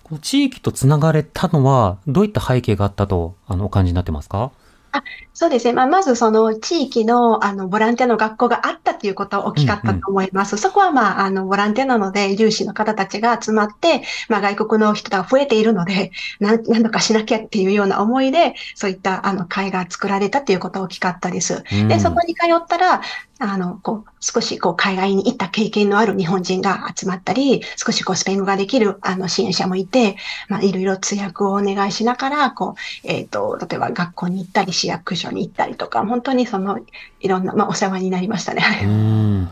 [0.04, 4.52] この地域とつながれたのはどういった背景があったとあのお感じになってますか？
[4.94, 5.74] あそうですね。
[5.74, 10.54] まあ、まずその地域のあのボランティアの学校があったということは大きかったと思います。
[10.54, 21.64] うんうん、そこはまあ、あの、ボランティアなので、有志の方たちが集まって、まあ、外国の人が増えているので、何とかしなきゃっていうような思いで、そういったあの会が作られたということは大きかったです。
[21.72, 23.02] うん、で、そこに通ったら、
[23.44, 30.16] あの、こう、少しこう海外に行った経験のある日本人が集まったり、少しこうスペイン語ができるあの支援者もいて、
[30.48, 36.80] まあいろいろ通訳をお願いしながら、こう、えっ、ー、と、例えば学校に行ったり、市役所に行ったりとか、本当にその、
[37.20, 38.64] いろんな、まあお世話になりましたね。
[38.84, 39.50] うん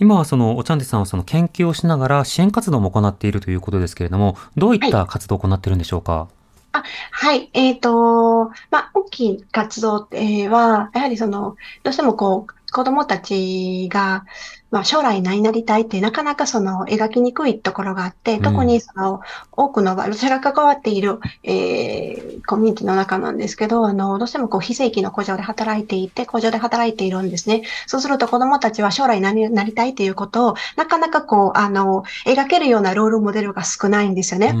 [0.00, 6.40] 今はそのおちゃんでさんはその研究をしながら支援活動も行っているということですけれども、どういった活動を行っているんでしょうか、はい
[6.72, 7.50] あはい。
[7.52, 10.08] えっ、ー、と、まあ、大きい活動
[10.50, 14.24] は、やはりその、どうしてもこう、子供たちが、
[14.70, 19.20] まあ、将来何になりたいってなかなかその描きにくいところがあって、特にその
[19.52, 27.62] 多くの私が関わっている、えー、コミュニティの中なんですけど、あの、どうしてもこう非正規の工場で働いていて、工場で働いているんですね。
[27.86, 34.54] そうすると子供たちは将来何になりたいということを、なかなかこう、あの、描けるようなロールモデルが少ないんですよね。
[34.54, 34.58] う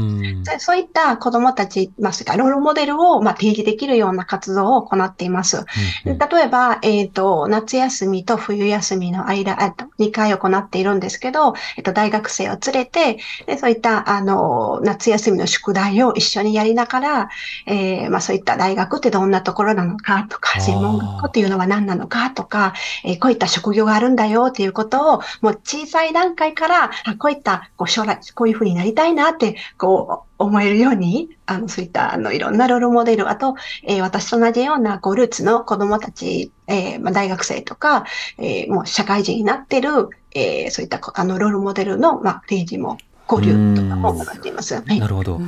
[0.58, 5.64] そういった子供たち、まあ、ロールモデルを、まあ、提示できるような活動を行っています。
[6.04, 17.28] 例えば、えっ、ー、と、夏休みと冬休みの間、2回行っているんですけど、えっと、大学生を連れて、でそういった、あの、夏休みの宿題を一緒にやりながら、
[17.66, 38.04] えー、まあそういった大学ってどんなところなのかとか、専門学校っていうのは何なのかとか、えー、こういった職業があるんだよっていうことを、もう小さい段階から、こういったこう将来、こういうふうになりたいなって、こう、思えるように、あの、そういった、あの、いろんなロールモデル、あと、えー、私と同じような、こう、ルーツの子供たち、えー、まあ、大学生とか、
[38.38, 42.96] えー、もう社会人になってる、えー、そういった、あの、ロールモデルの、まあ、提示も
[43.30, 44.74] 交流とかも行っています。
[44.74, 45.40] はい、なるほど。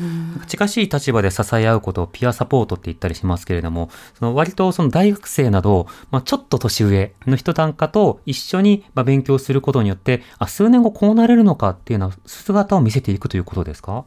[0.46, 14.04] 近しい立場で支え合うことをピアサポートって言ったりしますけれども、その割とその大学生など、まあ、ちょっと年上の人なんかと一緒にまあ勉強することによって、あ、数年後こうなれるのかっていうような姿を見せていくということですか？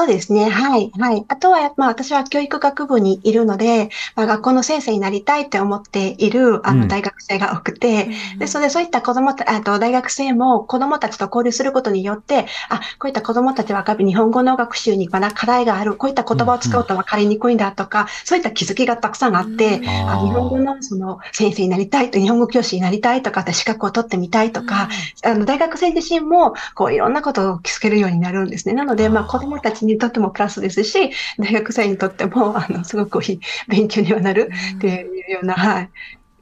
[0.00, 0.48] そうですね。
[0.48, 0.90] はい。
[0.98, 1.26] はい。
[1.28, 24.88] あとは、まあ、私は教育学部にいるので、まあ、学校の先生になりたいって思っている、あの、大学生が多くて、うん、で、それで、そういった子供た、あと、大学生も子供たちと交流することによって、あ、こういった子供たちは日本語の学習にまだ課題がある、こういった言葉を使うと分かりにくいんだとか、うん、そういった気づきがたくさんあって、うん、あ日本語のその先生になりたいと、日本語教師になりたいとか、資格を取ってみたいとか、
[25.26, 28.72] あの、大学生自身も、こう、いろんなことを気づけるようになるんですね。
[28.72, 35.90] なので、まあ、子供たちにとってもプラスですし、大学生にとっても、あの、すごくいい勉強にはなるっていうような、はい。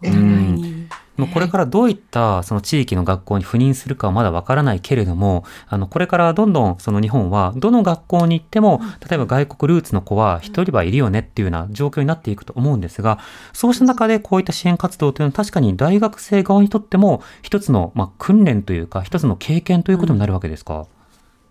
[0.04, 0.88] うん。
[1.18, 13.18] もうこれからどういったその地域の学校に赴任するかはまだわからないけれども、あの、これからどんどんその日本はどの学校に行っても、例えば外国ルーツの子は一人はいるよねっていうような状況になっていくと思うんですが、
[13.52, 20.97] そうした中でこういった支援活動というのは確かに大学生側にとっても一つの、まあ、訓練というか、一つの経験ということになるわけですか、うん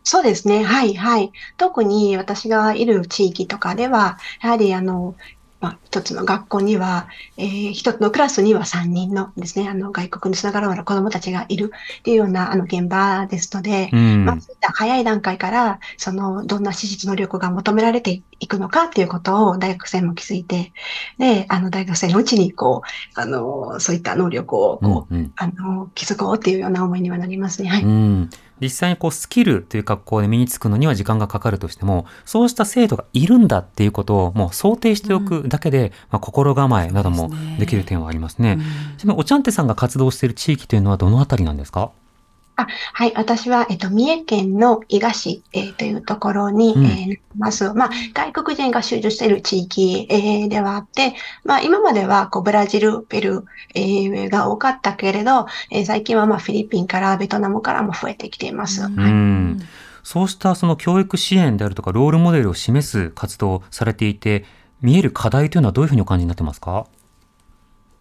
[0.09, 0.63] そうですね。
[0.63, 1.33] はい、はい。
[1.57, 5.15] 特に私がいる地域とかでは、やはりあの、
[5.59, 20.71] まあ、一つの学校には、えー、一つのクラスには3人のですね、あの、外国につながるような子供たちがいるっていうような、あの、現場ですので、うん、まあ、そういった早い段階から、その、どんな資質能力が求められていくのかっていうことを大学生も気づいて、
[21.17, 22.83] で、あの、大学生のうちに、こ
[23.17, 27.67] う、あの、そういった能力を、こう、うんうん、あの、気づこうっていうような思いにはなりますね。
[27.67, 27.83] はい。
[27.83, 38.57] うん実際にこうスキルという格好で身につくのには時間がかかるとしても、そうした生徒がいるんだっていうことをもう想定しておくだけで、うん、まあ、心構えなどもできる点はありますね。
[38.97, 41.91] ちなみにおちゃんてさんが活動している地域というのはどのあたりなんですか？
[42.59, 47.71] あはい、私は、えっと、三重県の伊賀市、えー、というところに、うん、えー、ます。
[47.73, 51.13] まあ、外国人が集中している地域、えー、ではあって、
[51.45, 53.43] まあ、今まではこうブラジル、ペルー、
[53.75, 58.83] えー、が多かったけれど、えー、最近はまあフィリピンからベトナムからも増えてきています。
[58.85, 59.67] うん、はい、
[60.01, 64.45] そうしたその教育支援であるとか、ロールモデルを示す活動をされていて、
[64.81, 66.87] 見える課題というのはどういうふうにお感じになってますか？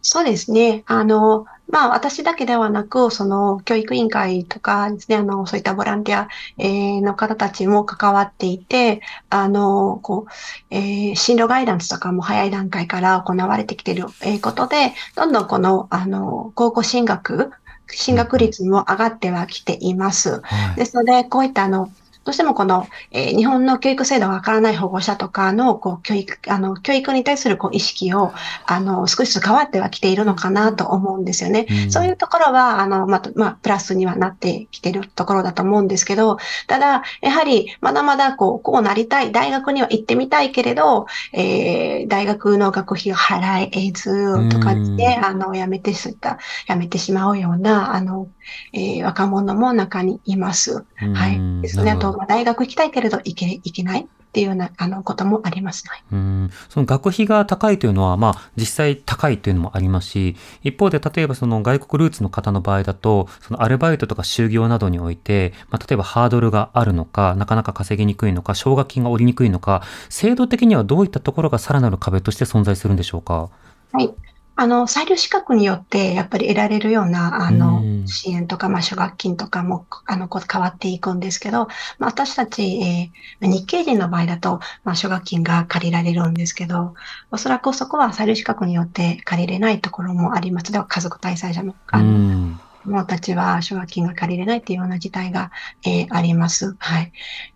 [0.08, 0.84] そうですね。
[0.86, 6.28] あの、まあ、私だけではなく、その、教育委員会とかですね、あの、そういったボランティア、
[6.58, 9.00] えー、の方たちも関わっていて、
[9.30, 10.32] あの、こう、
[10.70, 17.50] えー、進路ガイダンスとかも早い段階から行われてきている、えー、ことで、どんどんこの、あの、高校進学、
[17.88, 20.40] 進学率も上がってはきています。
[20.42, 21.90] はい、ですので、こういったあの、
[22.26, 28.32] どうしてもこの、えー、日本の教育制度がわからない保護者とかの、こう、教育、あの、教育に対するこう意識を、
[28.66, 31.66] あの、少しずつ変わってはきているのかなと思うんですよね。
[31.70, 48.26] うん、そういうところは、あの、まあ、まあ、プラスにはなってきているところだと思うんですけど、ただ、やはり、まだまだ、こう、こうなりたい、大学には行ってみたいけれど、えー、大学の学費を払えず、とかですね、うん、あの、やめて、そういった、やめてしまうような、あの、
[48.72, 50.84] えー、若者も中にいます。
[50.96, 51.62] はい。
[51.62, 51.92] ですね。
[51.92, 73.48] あと、大学行きたいけれど行け、行けないっていうようなあのこともあります、ね、うんその学費が高いというのは、まあ、実際高いというのもありますし、一方で例えばその外国ルーツの方の場合だと、そのアルバイトとか就業などにおいて、まあ、例えばハードルがあるのか、なかなか稼ぎにくいのか、奨学金が下りにくいのか、制度的にはどういったところがさらなる壁として存在するんでしょうか？
[73.92, 74.14] はい。
[74.58, 86.94] あの、裁量資格によって、やっぱり得られるような、あの、支援とか、まあ、奨学金とかも、あの、こう変わっていくんですけど、まあ、私たち、えー、日系人の場合だと、まあ、奨学金が借りられるんですけど、
[87.30, 90.72] おそらくそこは裁量資格によって借りれないところもあります。
[90.72, 95.50] では、家族滞在者の、あの、もたちは奨学金が借りれないっていうような事態が、
[95.84, 96.76] えー、あります。
[96.78, 97.12] はい。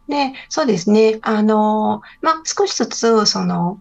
[0.07, 1.18] で、そうですね。
[1.22, 3.80] あの、まあ、少しずつ、その、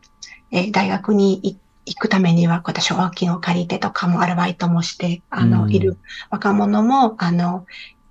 [0.51, 5.97] えー、大学に行って、行くためには、こういった奨学金を借りてとかもアルバイトもして、あの、うん、いる
[6.29, 7.65] 若者も、あの、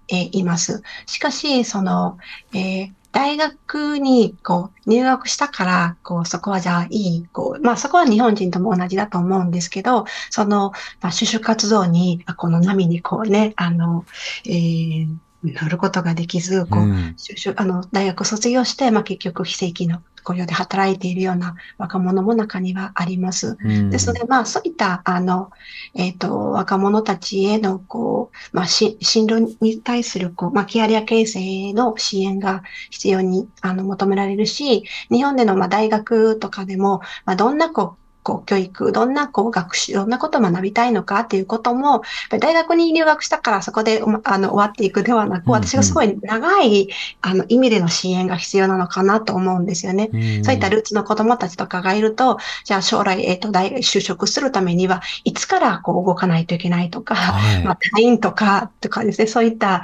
[0.08, 0.82] えー、います。
[1.06, 2.18] しかし、その、
[2.52, 14.04] えー、大学にこう入学したから、こうそこはじゃあいい、こう、まあそこは日本人とも同じだと思うんですけど、その、まあ、就職活動に、この波にこうね、あの、
[14.44, 15.08] えー、
[15.44, 16.82] 乗ることができず、こう、
[17.16, 23.56] 就職、あの、大学卒業して、まあ結局非正規の雇用で働いているような若者も中にはあります。
[23.64, 25.50] うん、ですので、まあ、そういった、あの、
[25.94, 42.02] えっ、ー、と、若者たちへの、こう、まあ、し進路に対する、こう、まあ、キャリア形成の支援が必要に、あの、求められるし、日本での、まあ、大学とかでも、まあ、どんな、こう、こう教育、どんなこう学習、どんなことを学びたいのかっていうことも、
[42.40, 46.90] 大学に入学したからそこであの終わっていくではなく、私がすごい長い
[47.22, 50.10] あの意味での支援が必要なのかなと思うんですよね。
[50.42, 59.82] そういったルーツの子供たちとかがいると、じゃあ将来、えっ、ー、と、大就職するためには、いつからこう動かないといけないとか、はい、 まあ、退院とか、とかですね、そういった、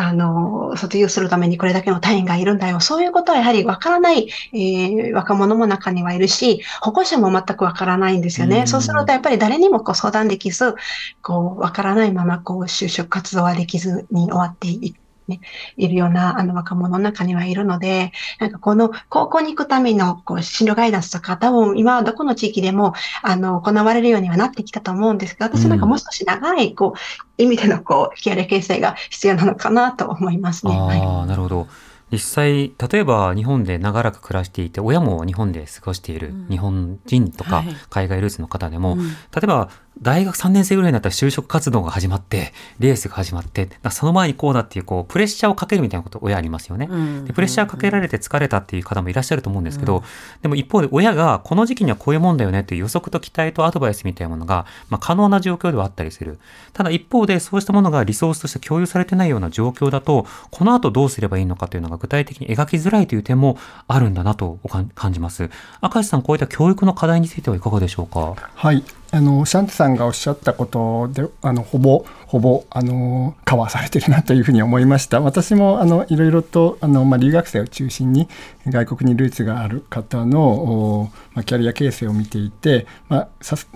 [0.00, 2.78] あの、卒業するためにこれだけの単位がいるんだよ。
[2.78, 8.62] そういうことはやはりわからない、えー、若者も中にはいるし、保護者も全くわからないんですよね。
[8.64, 10.76] うそうするとやっぱり誰にもこう相談できず、
[11.20, 15.07] こう、わからないままこう、就職活動はできずに終わっていく。
[15.28, 15.40] ね、
[15.76, 30.72] いるようなあの若者の中にはいるので、なんかこの高校に行くためのこう進路ガイダンスとか、多分今はどこの地域でもあの行われるようにはなってきたと思うんですが、私なんかもう少し長いこう意味でのこうキャリア形成が必要なのかなと思いますね。
[30.74, 31.68] あはい、なるほど。
[32.10, 38.96] 実際例えば日本で長らく暮らしていて親も日本で過ごしている日本人とか海外ルーツの方でも、
[39.34, 39.68] 例えば
[40.02, 46.86] 大学3年生ぐらいになったら就職活動が始まって、レースが始まって、その前にこうだっていう、こう、プレッシャーをかけるみたいなこと親ありますよね。
[47.26, 50.02] でプレッシャーかけられて疲れたっていう方もいらっしゃると思うんですけど、
[50.42, 56.38] でも一方で親がこの時期にはこういうもんだよねっていう予測と期待とアドバイスみたいなものが、まあ、可能な状況ではあったりする。
[56.72, 64.58] ただ一方でそうしたものがリソースとして共有されてないような状況だと、この後どうすればいいのかというのが具体的に描きづらいという点もあるんだなと
[64.94, 65.50] 感じます。
[65.82, 68.34] 明石さん、こういった教育の課題についてはいかがでしょうか？
[68.54, 68.84] はい。
[69.10, 75.20] あのシャンテさんがおっしゃったことであのほぼほぼあのカバーされてるなというふうに思いました。
[75.20, 78.28] 私もあのいろいろとあの、まあ、留学生を中心に
[78.66, 83.28] 外国にルーツがある方の、まあ、キャリア形成を見ていて、まあ、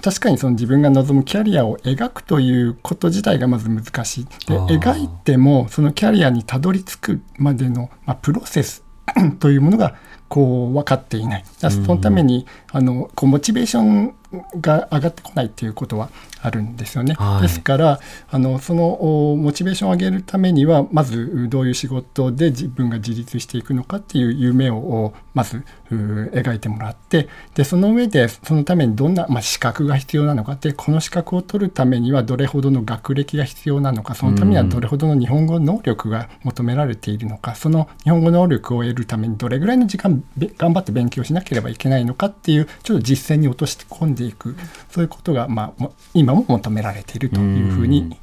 [0.03, 4.25] 確かにその自分が望むキャリアを描くということ自体がまず難しい。
[4.47, 8.85] で描いてもそのキャリアにたどり着くまでの、まあ、プロセス
[9.41, 9.97] というものが
[10.29, 11.45] こう分かっていない。
[11.59, 14.15] そのためにあのこうモチベーション
[14.61, 16.11] が上がってこないということは
[16.43, 17.15] あるんですよね。
[17.19, 40.25] はい、ですからあのそのモチベーションを上げるためにはまずどういう仕事で自分が自立していくのかっていう夢をまず描いてもらってでその上でそのためにどんな、まあ、資格が必要なのかでこの資格を取るためにはどれほどの学歴が必要なのかそのためにはどれほどの日本語能力が求められているのかその日本語能力を得るためにどれぐらいの時間
[40.57, 44.57] 頑張って勉強しなければいけないのかっていうちょっと実践に落とし込んででいく
[44.91, 48.17] そういうことが、まあ、今も求められているというふうに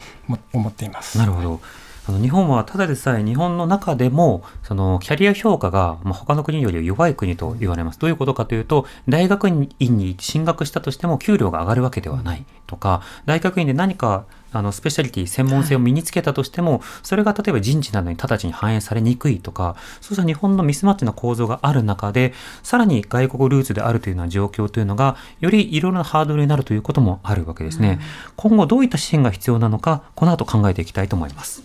[0.53, 1.17] 思っています。
[1.17, 1.61] なるほど
[2.09, 7.99] あの日本はただでさえ日本の中でもそのキャリア評価が、まあ、他の国より弱い国と言われます。
[7.99, 22.33] どういうことかというと大学院に進学したとしても給料が上がるわけではないとか大学院で何かあのスペシャリティ専門性を身につけたとしても、それが例えば人事などに直ちに反映されにくいとかそうした日本のミスマッチな構造がある中で
[22.63, 31.63] さらに外国ルーツであるというような状況というのがよりいろいろなハードルになるということもあるわけですね、うん、今後どういった支援が必要なのかこの後考えていきたいと思います。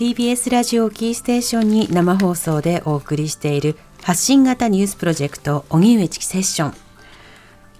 [0.00, 6.89] TBS ラジオキーステーションに生放送でお送りしている発信型ニュースプロジェクト荻上チキセッション。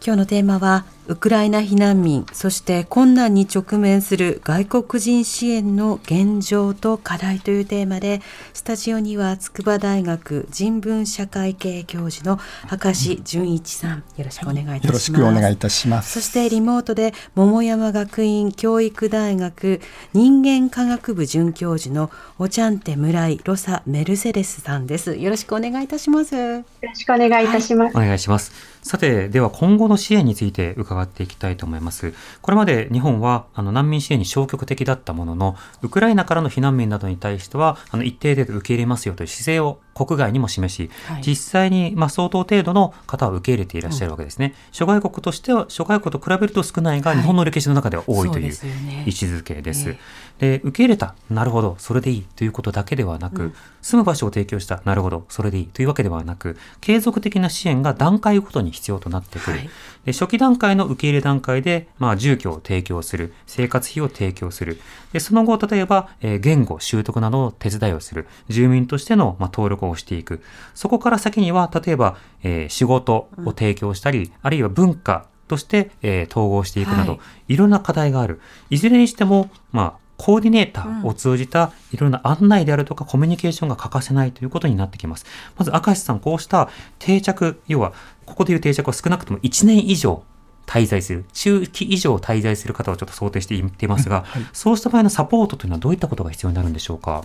[0.05, 8.23] 今日のテーマはウクライナ避難民そして困難に直面する外国人支援の現状と課題というテーマで
[8.55, 12.39] スタジオには筑波大学人文社会系教授の
[12.71, 16.13] 明石純一さんよろしくお願いいたします、よろしくお願いいたします。
[16.13, 19.81] そしてリモートで桃山学院教育大学
[20.15, 25.17] 人間科学部准教授のおちゃんて村井ロサメルセデスさんです。
[25.17, 26.37] よろしくお願いいたします。
[26.37, 32.15] よろしくお願いいたします、はい、お願いしますさて、では今後の支援について伺っていきたいと思います。
[32.41, 44.47] これまで日本はあの難民支援に消極的だったものの、ウクライナからの避難民などに対しては、あの一定程度受け入れますよという姿勢を国外にも示し、はい、実際にまあ相当程度の方を受け入れていらっしゃるわけですね。
[44.47, 49.89] うん、諸外国としては、諸外国と比べると少ないが、日本の歴史の中では多いという位置づけです。
[49.89, 49.99] はい
[50.41, 59.59] で、受け入れた、なるほど、それでいいということだけではなく、うん、住む場所を提供した、なるほど、それでいいというわけではなく、継続的な支援が段階ごとに必要となってくる。
[59.59, 59.71] はい、
[60.05, 64.79] で初期段階の受け入れ段階で、まあ、住居を提供する、生活費を提供する。
[65.13, 68.27] でその後、例えば、えー、言語習得などの手伝いをする。
[68.49, 70.43] 住民としての、まあ、登録をしていく。
[70.75, 78.41] そこから先には、例えば、えー、仕事を提供したり、うん、あるいは文化として、えー、統合していくなど、はい、いろんな課題がある。
[78.71, 85.25] いずれにしても、まあ、コーディネーターを通じたいろんな案内であるとかコミュニケーションが欠かせないということになってきます。
[85.57, 87.95] まず、明石さん、こうした定着、要は、
[88.31, 90.23] ここでいう定着は少なくとも1年以上
[90.67, 97.25] 滞在する、中期以上滞在する方をちょっと想定して言っていますが、はい、そうした場合のサポートというのはどういったことが必要になるんでしょうか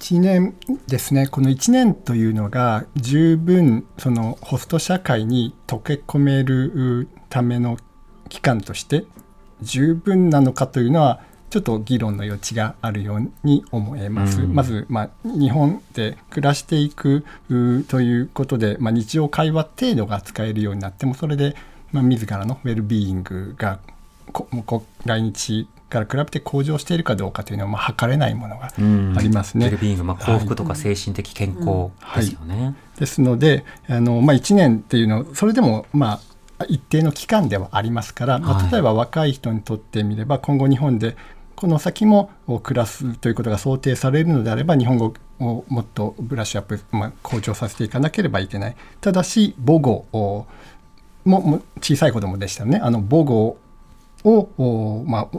[0.00, 0.54] ？1年
[0.88, 7.76] ですね、この1年というのが十分そのホスト社会に溶け込めるための
[8.30, 9.04] 期間として
[9.60, 11.20] 十分なのかというのは
[11.52, 14.40] ちょっと議論の余地があるように思えます。
[14.40, 17.26] うん、まず、まあ、日本で暮らしていく
[17.88, 21.54] ということで、まあ、日常会話程度が使えるようになってもそれで、
[21.92, 23.80] まあ、自らのウェルビーイングが
[25.04, 29.66] 来日から比べて向上しているかどうかというのはまあ測れないものがありますね。
[29.66, 32.54] ウェルビーイング、まあ、幸福とか精神的健康ですよね。
[32.54, 36.18] はいはい、ですのであの、まあ、1年っていうのそれでもま
[36.58, 41.14] あ一定の期間ではありますから、まあ、例えば若い人にとってみれば今後日本で
[41.62, 42.28] この先も
[42.64, 48.76] 暮らすということが想定されるのであれば日本語をもっとブラッシュアップ、まあ、向上させていかなければいけない。
[49.00, 50.46] ただし母語を
[51.24, 52.80] も小さい子供でしたね。
[52.82, 53.58] あの母語
[54.24, 55.38] を、まあ、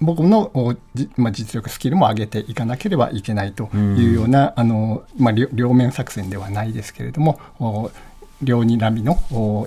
[0.00, 0.76] 僕の、
[1.16, 7.90] まあ、実力スキルも上げていかなければいけないというような、あのまあ、両面作戦ではないですけれども
[8.42, 9.18] 両に並みの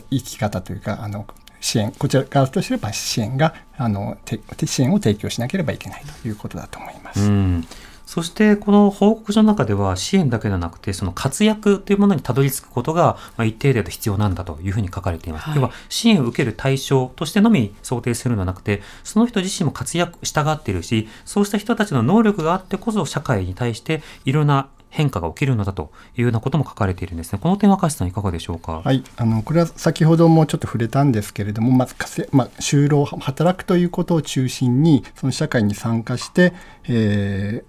[0.09, 1.27] 生き方というかあの
[1.61, 4.17] 支援、こちら側としては支援が、あの、
[4.65, 7.21] 支援を提供しなければいけないということだと思います。
[7.21, 7.67] うん
[8.11, 15.47] そしてこの報告書の中では支援だけではなくてその活躍というものにたどり着くことが一定程度必要なんだというふうに書かれています。
[15.47, 27.39] はい、要は支援を受ける対象としてのみ想定するのではなくてその人自身も活躍したがっているしそうした人たちの能力があってこそ社会に対していろんな変化が起きるのだというようなことも書かれているんですね。
[27.41, 28.81] この点は、さん、いかがでしょうか？
[28.83, 31.95] はい、あのこれは先ほどもちょっと触れたんですけれども、まず、
[32.31, 36.53] まあ、就労、働くということを中心に、その社会に参加して、
[36.87, 37.63] え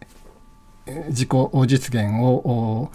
[0.87, 1.29] ー、自己
[1.67, 2.91] 実現を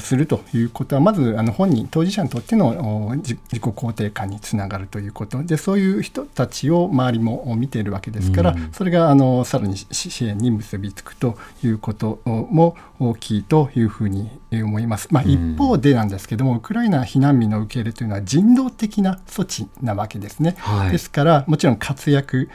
[0.00, 15.08] するということはまずあの本人当事者にとっての自己肯定感につながるということでそういう人たちを周りも見ているわけですから、うん、それがあのさらに支援に結びつくということも大きいというふうに思います。
[15.10, 20.56] まあ、一方でなんですけども、うん、ウクライナ避難民の受け入れというのは人道的な措置なわけですね。
[20.58, 22.48] はい、ですからもちろん活躍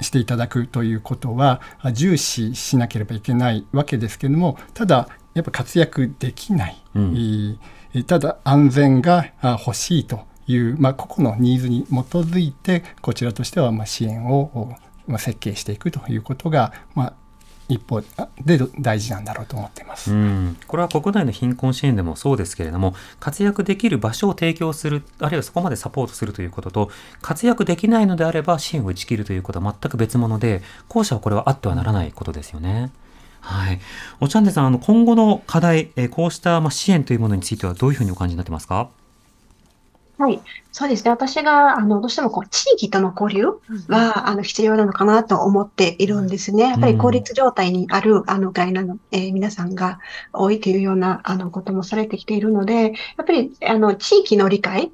[0.00, 1.60] していただくということは
[1.92, 7.58] 重視しなければいけないわけですけれどもただやっぱ活躍できない、うん、
[8.06, 9.26] ただ安全が
[9.66, 14.74] 欲しいという、まあ、個々のニーズに基づいてこちらとしてはまあ支援を
[15.06, 17.12] まあ設計していくということが、まあ、
[17.68, 32.90] 一方で大事なんだろうと思っています、うん、これは国内の貧困支援でもそうですけれども活躍できる場所を提供するあるいはそこまでサポートするということと活躍できないのであれば支援を打ち切るということは全く別物で後者はこれはあってはならないことですよね。
[33.48, 33.80] はい、
[34.20, 38.90] おちゃんでさんあの今後の課題、えこうしたまあ支援というものについてはどういうふうにお感じになってますか？
[40.18, 40.40] はい。
[40.72, 41.10] そうですね。
[41.10, 43.48] 私が、あの、どうしてもこう、地域との交流
[43.88, 46.70] は、あの、必要なのかなと思っているんですね。
[46.70, 49.98] やっぱり孤立状態にある、あの、外なの、えー、皆さんが
[50.32, 52.92] 多いというような、あの、こともされてきているので、やっ
[53.26, 54.90] ぱり、あの、地域の理解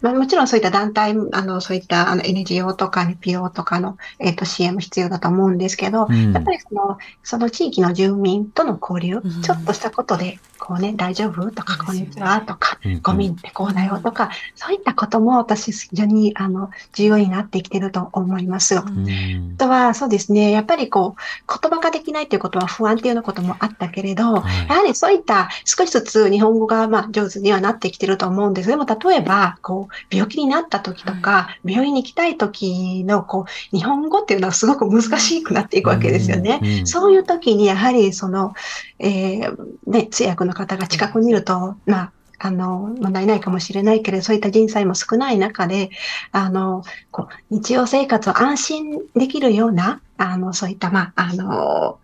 [0.00, 18.76] まあ、もちろんそういった団体、あの、そういったあの NGO とか NPO とかの、えっ、ー、と、支援も必要だと思うんですけど、うん、やっぱりその、その地域の住民との交流、うん、ちょっとしたことで、こうね、大丈夫とか、こんにちはとか、ゴミってこうだよとか、そういったことも私、非常に、あの、重要になってきてると思います。
[18.76, 28.68] うん、あとは、そうですね、やっぱりこう、言葉ができないということは不安っていうようなこともあったけれど、はい、やはりそういった少しずつ日本語が、まあ、上手にはなってきてると思うんです。
[28.68, 36.60] でも、例えば、こう、病気になった時とか、病院に行きたい時の、こう、日本語っていうのはすごく難しくなっていくわけですよね。
[36.62, 38.54] うんうん、そういう時に、やはり、その、
[38.98, 45.90] えー、ね、通訳の方が近くにいると、まあ、あの、問題ないかもしれないけれど、そういった人材も少ない中で、
[46.30, 51.98] あの、こう、日常生活を安心できるような、あの、そういった、まあ、あの、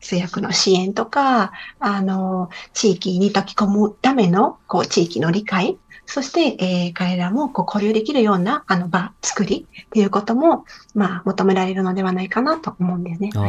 [0.00, 13.30] 通訳の支援とか、あの、地域に溶き込むための、こう、地域の理解そして、えー、彼らもこう交流できるようなあの場作りっていうことも、まあ、求められるのではないかなと思うんですね。
[13.34, 13.48] は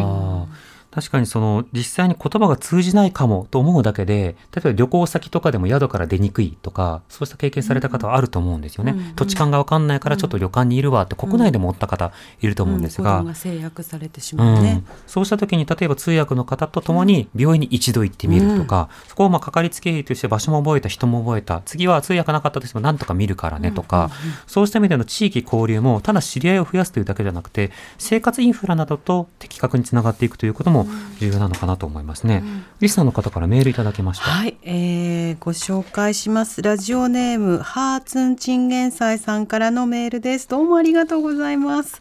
[0.54, 24.10] い確かにその実際に言葉が通じないかもと思うだけで例えば旅行先とかでも宿から出にくいとかそうした経験された方はあると思うんですよね、うん、土地勘が分かんないからちょっと旅館にいるわって国内でもおった方いると思うんですが、うん、制約されてしまうね、うん、そうした時に例えば通訳の方と共に病院に一度行ってみるとか、そこをまあかかりつけ医として場所も覚えた人も覚えた次は通訳なかったとしてもなんとか見るからねとか、
[24.48, 30.87] そうした意味での地域交流もただ知り合いを増やすというだけじゃなくて生活インフラなどと的確につながっていくということも
[31.20, 34.26] 重要なのかなと思いますね、うん、リスナーの方からメールいただきました。
[34.26, 36.62] はい、えー、ご紹介します。
[36.62, 40.48] ラジオネームハーツンチンゲンサイさんからのメールです。
[40.48, 42.00] どうもありがとうございます。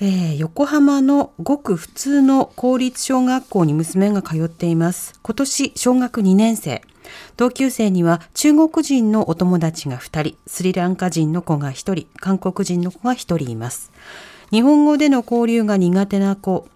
[0.00, 5.18] えー、横浜のごく普通の公立小学校に娘が通っています。
[5.22, 6.82] 今年小学2年生。
[7.36, 10.36] 同級生には中国人のお友達が2人。
[10.46, 12.06] スリランカ人の子が1人。
[12.16, 13.92] 韓国人の子が1人います。
[14.50, 16.68] 日本語での交流が苦手な子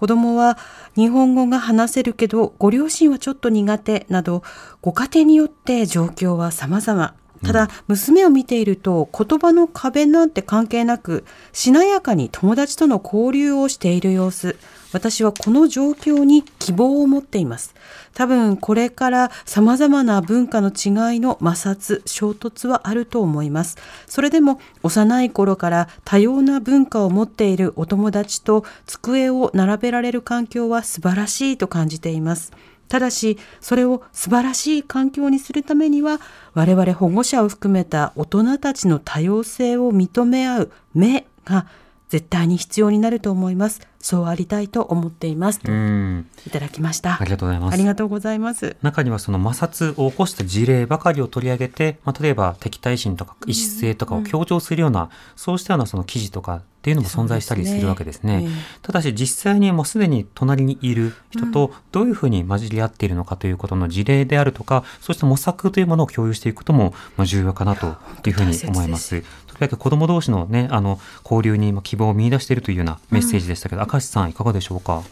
[0.00, 0.56] 子供は
[0.96, 4.42] 日本語が話せるけどご両親はちょっと苦手など
[4.80, 7.19] ご家庭によって状況は様々。
[7.44, 14.56] ただ娘を見ていると言葉の壁なんて関係なくしなやかに友達との交流をしている様子。
[14.92, 17.74] 私はこの状況に希望を持っています。
[18.12, 23.78] 多分これから様々な文化の違いの摩擦衝突はあると思います。
[24.06, 32.52] それでも幼い頃から多様な文化を持っているお友達と机を並べられる環境は素晴らしいと感じています。
[32.90, 36.20] ただしそれを素晴らしい環境にするためには
[36.54, 41.66] 我々保護者を含めた大人たちの多様性を認め合う目が
[42.10, 43.80] 絶対に必要になると思います。
[44.00, 45.60] そうありたいと思っています。
[45.60, 47.18] いただきました。
[47.20, 47.74] ありがとうございます。
[47.74, 48.76] ありがとうございます。
[48.82, 58.40] 中にはその摩擦を起こした事例ばかりを取り上げて、まあ、例えば敵対心とか意思性とかを強調するような、うん、そうしたようなその記事とかっていうのも存在したりするわけですね。
[58.40, 58.50] すね
[58.82, 67.96] ただし実際にもうすでに隣にいる人とどういうふうに混じり合っているのかということの事例であるとか、そうした模索というものを共有していくことも重要かなと
[68.26, 69.22] いうふうに思います。
[69.60, 75.02] やっぱ子供同士のね、あの、交流に希望を見出しているというようなメッセージでしたけど、うん、明石さんいかがでしょうか？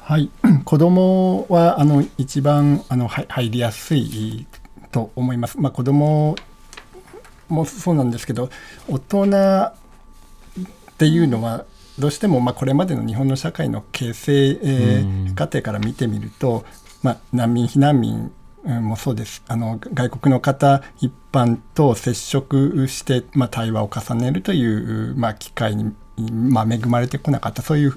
[0.00, 0.30] はい、
[0.64, 4.46] 子供はあの一番あの入りやすい
[4.92, 5.58] と思います。
[5.58, 6.36] まあ、子供
[7.48, 8.48] もそうなんですけど
[8.88, 9.74] 大人っ
[10.96, 11.64] ていうのは
[11.98, 16.64] どうしてもまあこれまでの日本の社会の形成、えー、過程から見てみると、
[17.02, 18.32] まあ、難民避難民
[18.66, 27.90] もそうですあの外国の方一般と接触して、まあ、対話を重ねるという、まあ、機会に、まあ、恵まれてこなかったそういう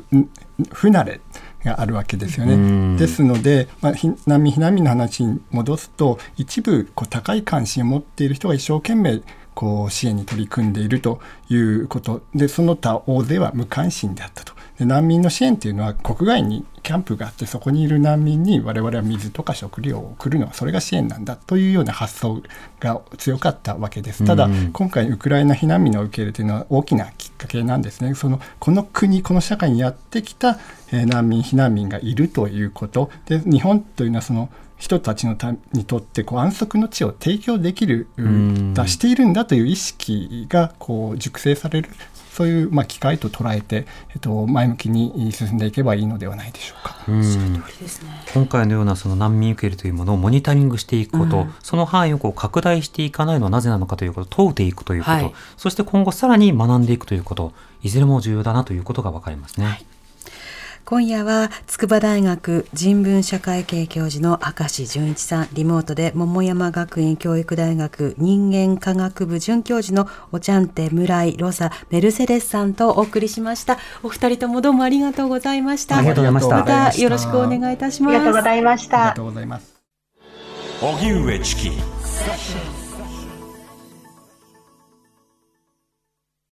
[0.72, 1.22] 不慣れ
[1.64, 2.98] があるわけですよね。
[2.98, 3.94] ですので、まあ、
[4.28, 9.22] 難民避難民の話に戻すと一部こう高い関心を持っている人が一生懸命
[9.56, 14.59] こう支援に取り組んでいるということでその他大勢は無関心であったと。
[14.80, 22.42] で難民の支援っていうのは国外にキャンプがあってそこにいる難民に我々は水とか食料を送るのはそれが支援なんだというような発想
[22.80, 24.26] が強かったわけです。
[24.26, 28.16] ただ、今回ウクライナ避難民の受け入れというのは大きなきっかけなんですね。
[28.16, 30.58] そのこの国この社会にやってきた、
[30.92, 41.90] え難民避難民がいるということで日本というのはその人たちのたにとってこう安息の地を提供できる出しているんだという意識がこう熟成される
[42.32, 46.98] そういうまあ機会と捉えて、えっと、前向きに進んでいけばいいのではないでしょうか。
[47.08, 47.12] う
[48.34, 59.66] 今回のようなその難民受け入れというものをモニタリングしていくこと、うん、その範囲をこう拡大していかないのはなぜなのかということ問うていくということ、はい、そして今後さらに学んでいくということいずれも重要だなということが分かりますね。
[59.66, 59.86] はい
[60.90, 73.78] 今夜は筑波大学人文社会系教授の明石純一さんリモートで桃山学園教育大学人間科学部准教授のおちゃんて村井ロサメルセデスさんとお送りしました。
[74.02, 75.98] お二人ともどうもありがとうございました。
[75.98, 78.16] ありがとうございましたまたよろしくお願いいたします。
[78.16, 78.98] ありがとうございました。
[78.98, 79.76] ありがとうございます。
[80.82, 82.79] 荻上チキ